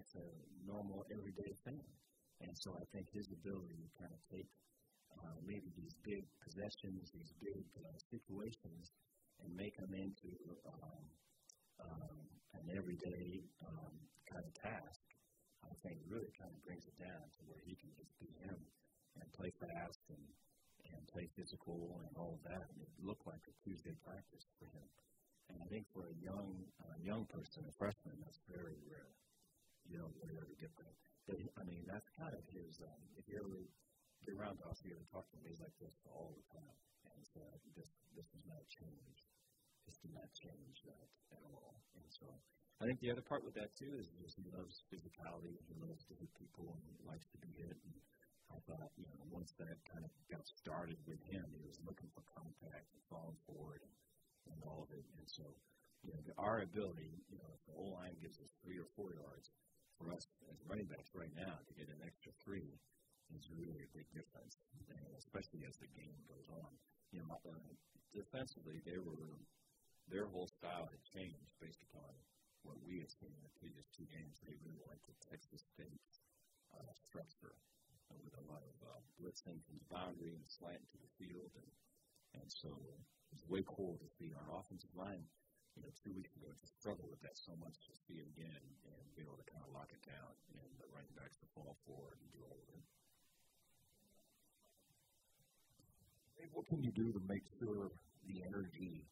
it's 0.00 0.14
a 0.16 0.26
normal 0.66 1.04
everyday 1.12 1.52
thing. 1.64 1.82
And 2.42 2.52
so 2.58 2.74
I 2.76 2.84
think 2.92 3.08
his 3.12 3.30
ability 3.30 3.78
to 3.78 3.88
kind 3.96 4.12
of 4.12 4.20
take 4.28 4.50
uh, 5.14 5.38
maybe 5.46 5.70
these 5.78 5.94
big 6.02 6.26
possessions, 6.42 7.08
these 7.14 7.32
big 7.40 7.62
uh, 7.78 7.96
situations, 8.10 8.90
and 9.40 9.48
make 9.54 9.74
them 9.78 9.94
into 9.94 10.34
um, 10.66 11.04
um, 11.80 12.16
an 12.54 12.66
everyday 12.74 13.42
um, 13.66 13.94
kind 14.30 14.44
of 14.44 14.54
task, 14.58 15.00
I 15.64 15.74
think 15.82 15.98
really 16.06 16.30
kind 16.36 16.52
of 16.52 16.60
brings 16.62 16.84
it 16.86 16.96
down 17.00 17.24
to 17.24 17.40
where 17.48 17.62
he 17.64 17.74
can 17.78 17.90
just 17.96 18.12
be 18.20 18.28
him 18.44 18.58
and 19.18 19.26
play 19.32 19.50
fast 19.58 20.02
and, 20.10 20.24
and 20.92 21.00
play 21.08 21.26
physical 21.34 22.02
and 22.04 22.14
all 22.18 22.36
of 22.38 22.42
that. 22.50 22.66
And 22.74 22.78
it 22.82 22.92
looked 23.00 23.26
like 23.26 23.42
a 23.48 23.54
Tuesday 23.64 23.94
practice 24.04 24.44
for 24.58 24.68
him. 24.70 24.88
And 25.52 25.60
I 25.60 25.66
think 25.68 25.84
for 25.92 26.08
a 26.08 26.16
young 26.22 26.64
uh, 26.80 26.96
young 27.02 27.28
person, 27.28 27.64
a 27.68 27.74
freshman, 27.76 28.16
that's 28.22 28.40
very 28.48 28.78
rare. 28.88 29.12
You 29.84 30.00
don't 30.00 30.16
really 30.16 30.40
ever 30.40 30.56
get 30.56 30.72
that. 30.80 30.94
But, 31.28 31.36
I 31.60 31.64
mean, 31.64 31.84
that's 31.84 32.08
kind 32.16 32.32
of 32.32 32.44
his. 32.48 32.80
Um, 32.80 33.02
if 33.16 33.28
you 33.28 33.36
ever 33.40 33.60
get 34.24 34.40
around 34.40 34.56
to 34.64 34.66
us 34.72 34.80
here 34.80 34.96
and 34.96 35.04
talk 35.12 35.28
to 35.28 35.36
he's 35.44 35.60
like 35.60 35.76
this 35.76 35.92
all 36.08 36.32
the 36.32 36.46
time. 36.48 36.76
And 37.12 37.24
so 37.28 37.44
this 37.76 37.92
this 38.16 38.24
does 38.32 38.46
not 38.48 38.64
change. 38.72 39.16
This 39.84 40.00
did 40.00 40.16
not 40.16 40.32
change 40.32 40.80
that 40.88 41.08
at 41.36 41.44
all. 41.44 41.76
And 42.00 42.08
so 42.08 42.24
I 42.80 42.88
think 42.88 43.04
the 43.04 43.12
other 43.12 43.24
part 43.24 43.44
with 43.44 43.52
that 43.60 43.76
too 43.76 43.92
is 44.00 44.08
just 44.16 44.40
he 44.40 44.48
loves 44.48 44.80
physicality. 44.88 45.60
He 45.68 45.76
loves 45.76 46.08
to 46.08 46.16
hit 46.16 46.32
people 46.40 46.72
and 46.72 46.82
he 46.88 46.96
likes 47.04 47.28
to 47.36 47.38
be 47.44 47.52
hit. 47.52 47.76
And 47.84 47.96
I 48.48 48.58
thought, 48.64 48.92
you 48.96 49.04
know, 49.12 49.28
once 49.28 49.52
that 49.60 49.76
kind 49.84 50.04
of 50.04 50.12
got 50.32 50.44
started 50.48 50.96
with 51.04 51.20
him, 51.28 51.44
he 51.52 51.60
was 51.68 51.76
looking 51.84 52.08
for 52.16 52.24
contact 52.32 52.88
and 52.96 53.02
falling 53.12 53.36
forward 53.44 53.84
and, 53.84 53.92
and 54.50 54.58
all 54.64 54.84
of 54.84 54.90
it. 54.92 55.04
And 55.18 55.28
so, 55.28 55.44
you 56.02 56.12
know, 56.12 56.20
our 56.36 56.60
ability, 56.60 57.22
you 57.30 57.38
know, 57.40 57.50
if 57.52 57.62
the 57.64 57.76
O 57.76 57.94
line 57.96 58.16
gives 58.20 58.40
us 58.40 58.52
three 58.60 58.76
or 58.76 58.88
four 58.96 59.12
yards, 59.14 59.50
for 59.98 60.10
us 60.10 60.26
as 60.50 60.58
running 60.66 60.90
backs 60.90 61.14
right 61.14 61.30
now 61.38 61.54
to 61.66 61.72
get 61.78 61.86
an 61.86 62.02
extra 62.02 62.34
three 62.42 62.74
is 63.32 63.48
really 63.54 63.86
a 63.86 63.94
big 63.96 64.06
difference, 64.12 64.58
and 64.90 65.06
especially 65.16 65.64
as 65.64 65.78
the 65.80 65.90
game 65.94 66.18
goes 66.28 66.50
on. 66.50 66.70
You 67.14 67.22
know, 67.22 67.38
uh, 67.46 67.72
defensively, 68.12 68.82
they 68.82 68.98
were 68.98 69.38
their 70.10 70.28
whole 70.28 70.50
style 70.50 70.84
had 70.90 71.00
changed 71.00 71.48
based 71.62 71.80
upon 71.88 72.10
what 72.66 72.76
we 72.84 73.00
had 73.00 73.08
seen 73.08 73.32
in 73.32 73.40
the 73.40 73.56
previous 73.56 73.88
two 73.88 74.04
games. 74.12 74.42
They 74.44 74.52
really 74.60 74.82
liked 74.84 75.06
the 75.08 75.16
Texas 75.24 75.64
State 75.64 76.04
uh, 76.76 76.92
structure 77.00 77.56
uh, 78.12 78.18
with 78.20 78.36
a 78.36 78.44
lot 78.50 78.60
of 78.60 78.76
uh, 78.84 79.00
blitzing 79.16 79.62
from 79.64 79.80
the 79.80 79.88
boundary 79.88 80.36
and 80.36 80.44
slant 80.50 80.84
to 80.92 80.98
the 81.00 81.12
field, 81.16 81.54
and 81.56 81.70
and 82.34 82.50
so 82.50 82.74
it 83.34 83.42
was 83.42 83.50
way 83.50 83.66
cool 83.66 83.98
to 83.98 84.08
see 84.14 84.30
our 84.30 84.62
offensive 84.62 84.94
line 84.94 85.26
you 85.74 85.82
know, 85.82 85.90
two 86.06 86.14
weeks 86.14 86.30
ago 86.38 86.46
to 86.46 86.66
struggle 86.78 87.10
with 87.10 87.18
that 87.26 87.34
so 87.34 87.50
much 87.58 87.74
to 87.90 87.92
see 88.06 88.22
it 88.22 88.28
again 88.38 88.62
and 88.86 89.02
be 89.18 89.26
able 89.26 89.34
to 89.34 89.46
kind 89.50 89.66
of 89.66 89.74
lock 89.74 89.90
it 89.90 89.98
down 90.06 90.30
and 90.54 90.70
the 90.78 90.86
running 90.94 91.10
backs 91.18 91.34
to 91.42 91.46
fall 91.50 91.74
forward 91.82 92.14
and 92.22 92.30
do 92.30 92.40
all 92.46 92.54
of 92.54 92.68
it. 92.78 92.84
What 96.54 96.70
can 96.70 96.78
you 96.78 96.94
do 96.94 97.10
to 97.10 97.22
make 97.26 97.42
sure 97.58 97.90
the 98.30 98.38
energy 98.46 99.02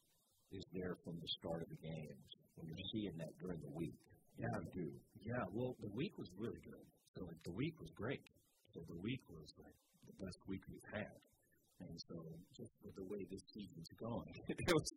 is 0.54 0.62
there 0.70 0.94
from 1.02 1.18
the 1.18 1.30
start 1.42 1.64
of 1.64 1.68
the 1.72 1.80
games 1.82 2.28
when 2.54 2.70
you're 2.70 2.87
seeing 2.94 3.16
that 3.18 3.35
during 3.42 3.58
the 3.58 3.74
week? 3.74 3.98
Yeah, 4.38 4.52
I 4.54 4.62
do. 4.70 4.87
Yeah, 5.18 5.42
well, 5.50 5.74
the 5.82 5.90
week 5.90 6.14
was 6.20 6.30
really 6.38 6.62
good. 6.62 6.87
So 7.18 7.26
like 7.26 7.42
the 7.42 7.56
week 7.56 7.74
was 7.80 7.90
great. 7.98 8.22
So 8.70 8.80
the 8.87 9.00
week 9.02 9.20
was 9.28 9.48
like 9.58 9.74
the 10.06 10.14
best 10.22 10.38
week 10.46 10.62
we've 10.70 10.90
had. 10.94 11.18
And 11.88 11.99
so, 12.09 12.16
just 12.55 12.75
with 12.85 12.95
the 12.95 13.07
way 13.07 13.23
this 13.27 13.42
season's 13.51 13.90
going, 13.99 14.33
was, 14.77 14.88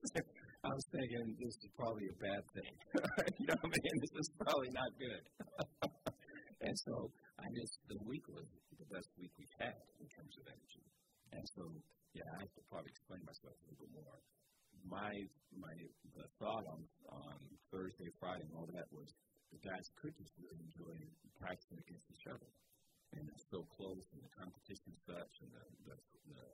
I 0.63 0.69
was 0.69 0.85
thinking 0.93 1.35
this 1.41 1.55
is 1.57 1.71
probably 1.73 2.07
a 2.07 2.17
bad 2.21 2.43
thing. 2.53 2.73
you 3.41 3.45
know 3.49 3.57
what 3.61 3.73
I 3.73 3.79
mean? 3.81 3.97
This 4.01 4.15
is 4.21 4.29
probably 4.37 4.71
not 4.71 4.91
good. 4.99 5.23
and 6.65 6.75
so, 6.85 7.09
I 7.41 7.45
just, 7.57 7.75
the 7.89 7.99
week 8.05 8.25
was 8.29 8.45
the 8.77 8.87
best 8.93 9.09
week 9.17 9.33
we've 9.39 9.57
had 9.57 9.77
in 9.97 10.07
terms 10.13 10.33
of 10.37 10.45
energy. 10.45 10.85
And 11.33 11.45
so, 11.57 11.63
yeah, 12.13 12.27
I 12.37 12.45
have 12.45 12.53
to 12.53 12.63
probably 12.69 12.91
explain 12.93 13.21
myself 13.25 13.55
a 13.55 13.67
little 13.73 13.91
more. 13.91 14.17
My, 14.85 15.11
my, 15.57 15.75
the 16.13 16.27
thought 16.37 16.65
on, 16.69 16.81
on 17.09 17.37
Thursday, 17.73 18.09
Friday, 18.21 18.45
and 18.45 18.53
all 18.53 18.69
that 18.69 18.85
was 18.93 19.09
the 19.49 19.59
guys 19.65 19.85
could 19.97 20.13
just 20.15 20.31
really 20.37 20.61
enjoy 20.61 20.95
practicing 21.41 21.81
against 21.81 22.05
each 22.13 22.27
other 22.29 22.49
and 23.13 23.25
it's 23.31 23.47
so 23.47 23.63
close, 23.71 24.05
and 24.11 24.21
the 24.23 24.33
competition 24.35 24.91
such, 25.07 25.33
and 25.39 25.51
the, 25.55 25.63
the, 25.87 25.95
the 26.35 26.47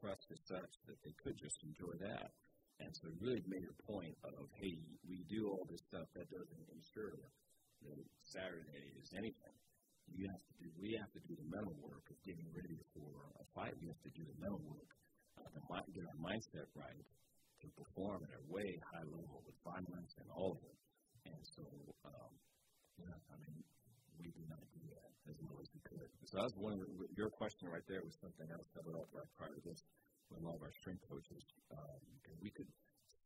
trust 0.00 0.28
is 0.30 0.40
such 0.44 0.72
that 0.86 0.98
they 1.02 1.14
could 1.22 1.36
just 1.36 1.60
enjoy 1.64 1.94
that. 2.00 2.32
And 2.78 2.92
so 2.92 3.08
really 3.20 3.40
made 3.48 3.64
a 3.64 3.76
point 3.88 4.16
of, 4.20 4.52
hey, 4.60 4.76
we 5.08 5.24
do 5.32 5.48
all 5.48 5.64
this 5.64 5.80
stuff 5.88 6.08
that 6.12 6.28
doesn't 6.28 6.66
ensure 6.68 7.16
that 7.16 7.32
Saturday 8.20 8.92
is 9.00 9.08
anything. 9.16 9.56
You 10.12 10.28
have 10.28 10.44
to 10.44 10.54
do, 10.60 10.68
we 10.76 10.94
have 11.00 11.10
to 11.16 11.22
do 11.24 11.34
the 11.34 11.48
mental 11.48 11.74
work 11.82 12.04
of 12.12 12.16
getting 12.22 12.46
ready 12.54 12.78
for 12.94 13.10
a 13.40 13.46
fight. 13.56 13.74
We 13.80 13.88
have 13.88 14.02
to 14.06 14.12
do 14.12 14.22
the 14.22 14.38
mental 14.38 14.62
work 14.62 14.92
uh, 15.40 15.48
to 15.50 15.90
get 15.90 16.04
our 16.06 16.20
mindset 16.20 16.68
right 16.76 17.06
to 17.64 17.66
perform 17.74 18.22
at 18.28 18.36
a 18.36 18.44
way 18.52 18.76
high 18.92 19.08
level 19.08 19.40
with 19.48 19.56
violence 19.64 20.12
and 20.20 20.28
all 20.30 20.60
of 20.60 20.62
it. 20.62 20.78
And 21.26 21.42
so, 21.42 21.64
um, 22.04 22.32
yeah, 23.00 23.16
I 23.32 23.36
mean, 23.40 23.56
we 24.18 24.32
do 24.32 24.44
not 24.48 24.62
do 24.72 24.82
that 24.92 25.10
as 25.30 25.36
well 25.42 25.58
as 25.60 25.68
we 25.74 25.80
could. 25.84 26.08
So 26.26 26.38
that 26.40 26.46
was 26.50 26.56
one 26.56 26.72
of 26.76 26.80
the, 26.82 26.88
your 27.14 27.30
question 27.30 27.68
right 27.68 27.84
there 27.86 28.02
was 28.02 28.16
something 28.20 28.48
else 28.50 28.68
that 28.74 28.82
would 28.86 28.96
right 29.12 29.30
prior 29.38 29.54
to 29.54 29.62
this 29.62 29.80
with 30.30 30.42
a 30.42 30.44
of 30.58 30.62
our 30.62 30.74
strength 30.82 31.02
coaches. 31.06 31.42
Um, 31.70 32.00
we 32.42 32.50
could 32.50 32.68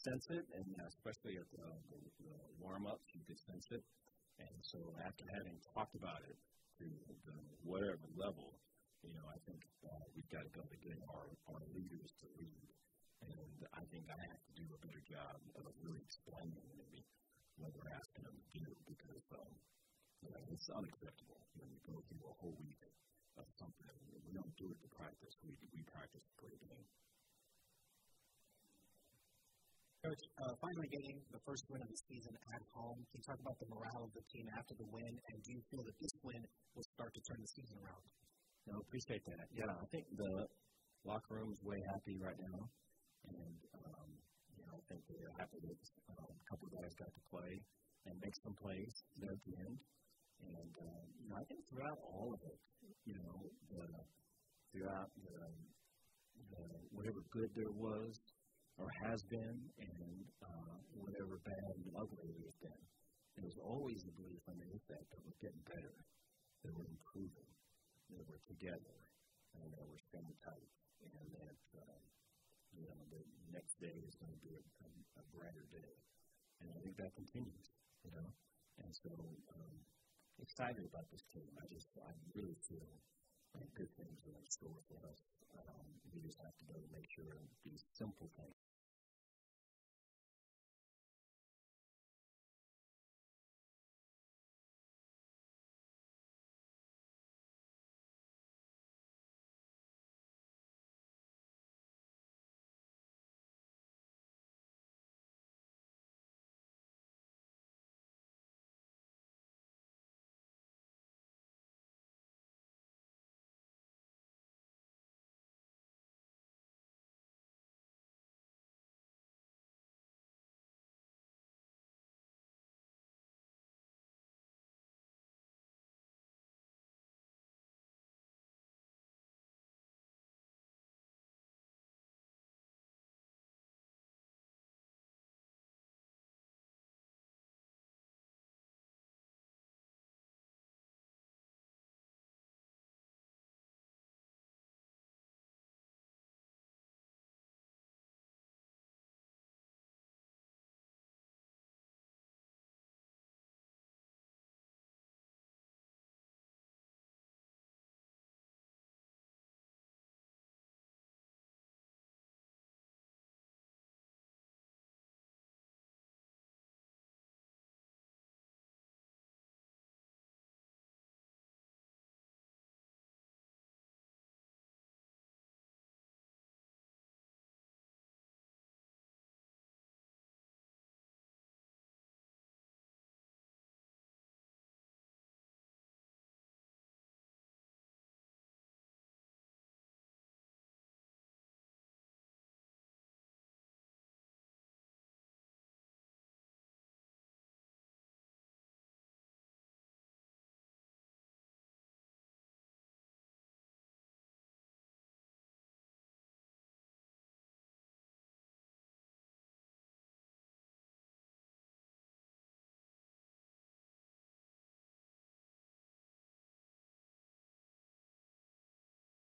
sense 0.01 0.25
it, 0.33 0.45
and 0.57 0.65
especially 0.89 1.37
at 1.37 1.49
the, 1.53 1.65
the, 1.93 2.01
the 2.25 2.37
warm 2.61 2.89
ups, 2.89 3.05
you 3.13 3.21
could 3.25 3.41
sense 3.41 3.69
it. 3.73 3.85
And 4.41 4.57
so 4.65 4.81
after 5.05 5.25
having 5.37 5.61
talked 5.77 5.93
about 5.97 6.25
it 6.25 6.37
to 6.81 6.87
the 7.29 7.37
whatever 7.61 8.09
level, 8.17 8.57
you 9.05 9.13
know, 9.13 9.27
I 9.29 9.37
think 9.45 9.61
uh, 9.85 10.05
we've 10.17 10.29
got 10.33 10.45
to 10.45 10.53
go 10.53 10.65
to 10.65 10.79
get 10.81 10.97
our, 11.13 11.29
our 11.53 11.63
leaders 11.73 12.13
to 12.25 12.27
lead. 12.41 12.69
And 13.21 13.57
I 13.77 13.85
think 13.93 14.09
I 14.09 14.17
have 14.17 14.43
to 14.49 14.53
do 14.57 14.65
a 14.73 14.79
better 14.81 15.05
job 15.05 15.37
of 15.61 15.73
really 15.85 16.01
explaining 16.01 16.65
maybe 16.73 17.05
what 17.61 17.77
we're 17.77 17.93
asking 17.93 18.25
them 18.25 18.37
to 18.37 18.49
do 18.57 18.69
because 18.89 19.25
um, 19.37 19.53
you 20.23 20.31
it's 20.53 20.69
unacceptable 20.77 21.41
when 21.57 21.69
you 21.73 21.81
go 21.89 21.97
through 22.09 22.25
a 22.29 22.35
whole 22.41 22.57
week 22.61 22.83
of 23.41 23.47
something. 23.57 23.95
We 24.29 24.37
don't 24.37 24.55
do 24.61 24.69
it 24.69 24.79
to 24.85 24.89
practice. 24.93 25.35
We, 25.41 25.57
we 25.73 25.81
practice 25.89 26.23
to 26.23 26.35
play 26.37 26.53
the 26.53 26.69
game. 26.69 26.89
Coach, 30.01 30.25
uh, 30.41 30.55
finally 30.65 30.89
getting 30.89 31.21
the 31.29 31.41
first 31.45 31.65
win 31.69 31.81
of 31.85 31.91
the 31.93 32.01
season 32.09 32.33
at 32.57 32.63
home. 32.73 32.97
Can 33.13 33.21
you 33.21 33.27
talk 33.29 33.37
about 33.37 33.57
the 33.61 33.69
morale 33.69 34.09
of 34.09 34.13
the 34.17 34.25
team 34.33 34.49
after 34.57 34.73
the 34.81 34.89
win, 34.89 35.13
and 35.13 35.37
do 35.45 35.51
you 35.53 35.61
feel 35.69 35.85
that 35.85 35.97
this 36.01 36.15
win 36.25 36.41
will 36.73 36.89
start 36.97 37.13
to 37.13 37.21
turn 37.29 37.37
the 37.37 37.53
season 37.53 37.77
around? 37.85 38.01
No, 38.65 38.81
appreciate 38.81 39.21
that. 39.29 39.45
Yeah, 39.53 39.69
I 39.69 39.87
think 39.93 40.09
the 40.17 40.49
locker 41.05 41.37
room 41.37 41.53
is 41.53 41.61
way 41.61 41.77
happy 41.93 42.17
right 42.17 42.41
now, 42.41 42.61
and 43.29 43.61
um, 43.77 44.09
you 44.57 44.65
know, 44.65 44.73
I 44.73 44.83
think 44.89 45.05
they're 45.05 45.37
happy 45.37 45.61
that 45.69 45.81
um, 46.17 46.33
a 46.33 46.45
couple 46.49 46.73
guys 46.73 46.93
got 46.97 47.13
to 47.13 47.23
play 47.29 47.61
and 48.09 48.17
make 48.25 48.37
some 48.41 48.57
plays 48.57 49.05
there 49.21 49.37
at 49.37 49.43
the 49.45 49.53
end. 49.69 49.77
And 50.47 50.73
um, 50.81 51.07
you 51.21 51.29
know, 51.29 51.37
I 51.37 51.45
think 51.49 51.61
throughout 51.69 51.99
all 52.05 52.33
of 52.33 52.41
it, 52.47 52.59
you 53.05 53.15
know, 53.17 53.37
the, 53.71 53.85
throughout 54.73 55.11
the, 55.21 55.39
the 56.53 56.65
whatever 56.91 57.21
good 57.31 57.51
there 57.55 57.75
was 57.75 58.17
or 58.79 58.89
has 59.05 59.21
been, 59.29 59.59
and 59.77 60.25
uh, 60.41 60.77
whatever 60.97 61.37
bad 61.45 61.73
and 61.85 61.93
ugly 62.01 62.33
there's 62.41 62.57
been, 62.65 62.83
was 63.41 63.57
always 63.65 64.05
the 64.05 64.15
belief 64.21 64.41
hit 64.45 64.85
that 64.93 65.05
that 65.09 65.21
we're 65.25 65.41
getting 65.41 65.65
better, 65.65 65.97
that 66.65 66.73
we're 66.77 66.93
improving, 66.93 67.51
that 68.13 68.25
we're 68.29 68.45
together, 68.45 68.97
and 69.57 69.67
that 69.73 69.85
we're 69.89 70.05
staying 70.13 70.37
tight, 70.45 70.71
and 71.03 71.27
that 71.33 71.61
uh, 71.81 72.01
you 72.77 72.85
know 72.85 73.01
the 73.09 73.21
next 73.53 73.81
day 73.81 73.97
is 74.05 74.15
going 74.21 74.33
to 74.33 74.43
be 74.45 74.53
a, 74.53 74.63
a, 74.85 74.91
a 75.21 75.25
brighter 75.33 75.65
day. 75.73 75.93
And 76.61 76.69
I 76.69 76.79
think 76.85 77.01
that 77.01 77.13
continues, 77.17 77.67
you 78.05 78.13
know. 78.13 78.29
And 78.85 78.93
so 78.93 79.13
um, 79.57 79.77
excited 80.43 80.85
about 80.85 81.09
this 81.13 81.25
team. 81.33 81.49
I 81.61 81.67
just 81.73 81.89
I 82.01 82.13
really 82.35 82.57
feel 82.67 82.89
like 83.57 83.71
good 83.75 83.91
things 83.97 84.21
are 84.29 84.37
in 84.37 84.47
store 84.49 84.81
for 84.89 84.99
us. 85.09 85.21
Um, 85.57 85.87
we 86.13 86.21
just 86.21 86.39
have 86.41 86.57
to 86.61 86.67
go 86.69 86.77
make 86.93 87.09
sure 87.11 87.33
these 87.65 87.85
simple 87.93 88.31
things 88.37 88.60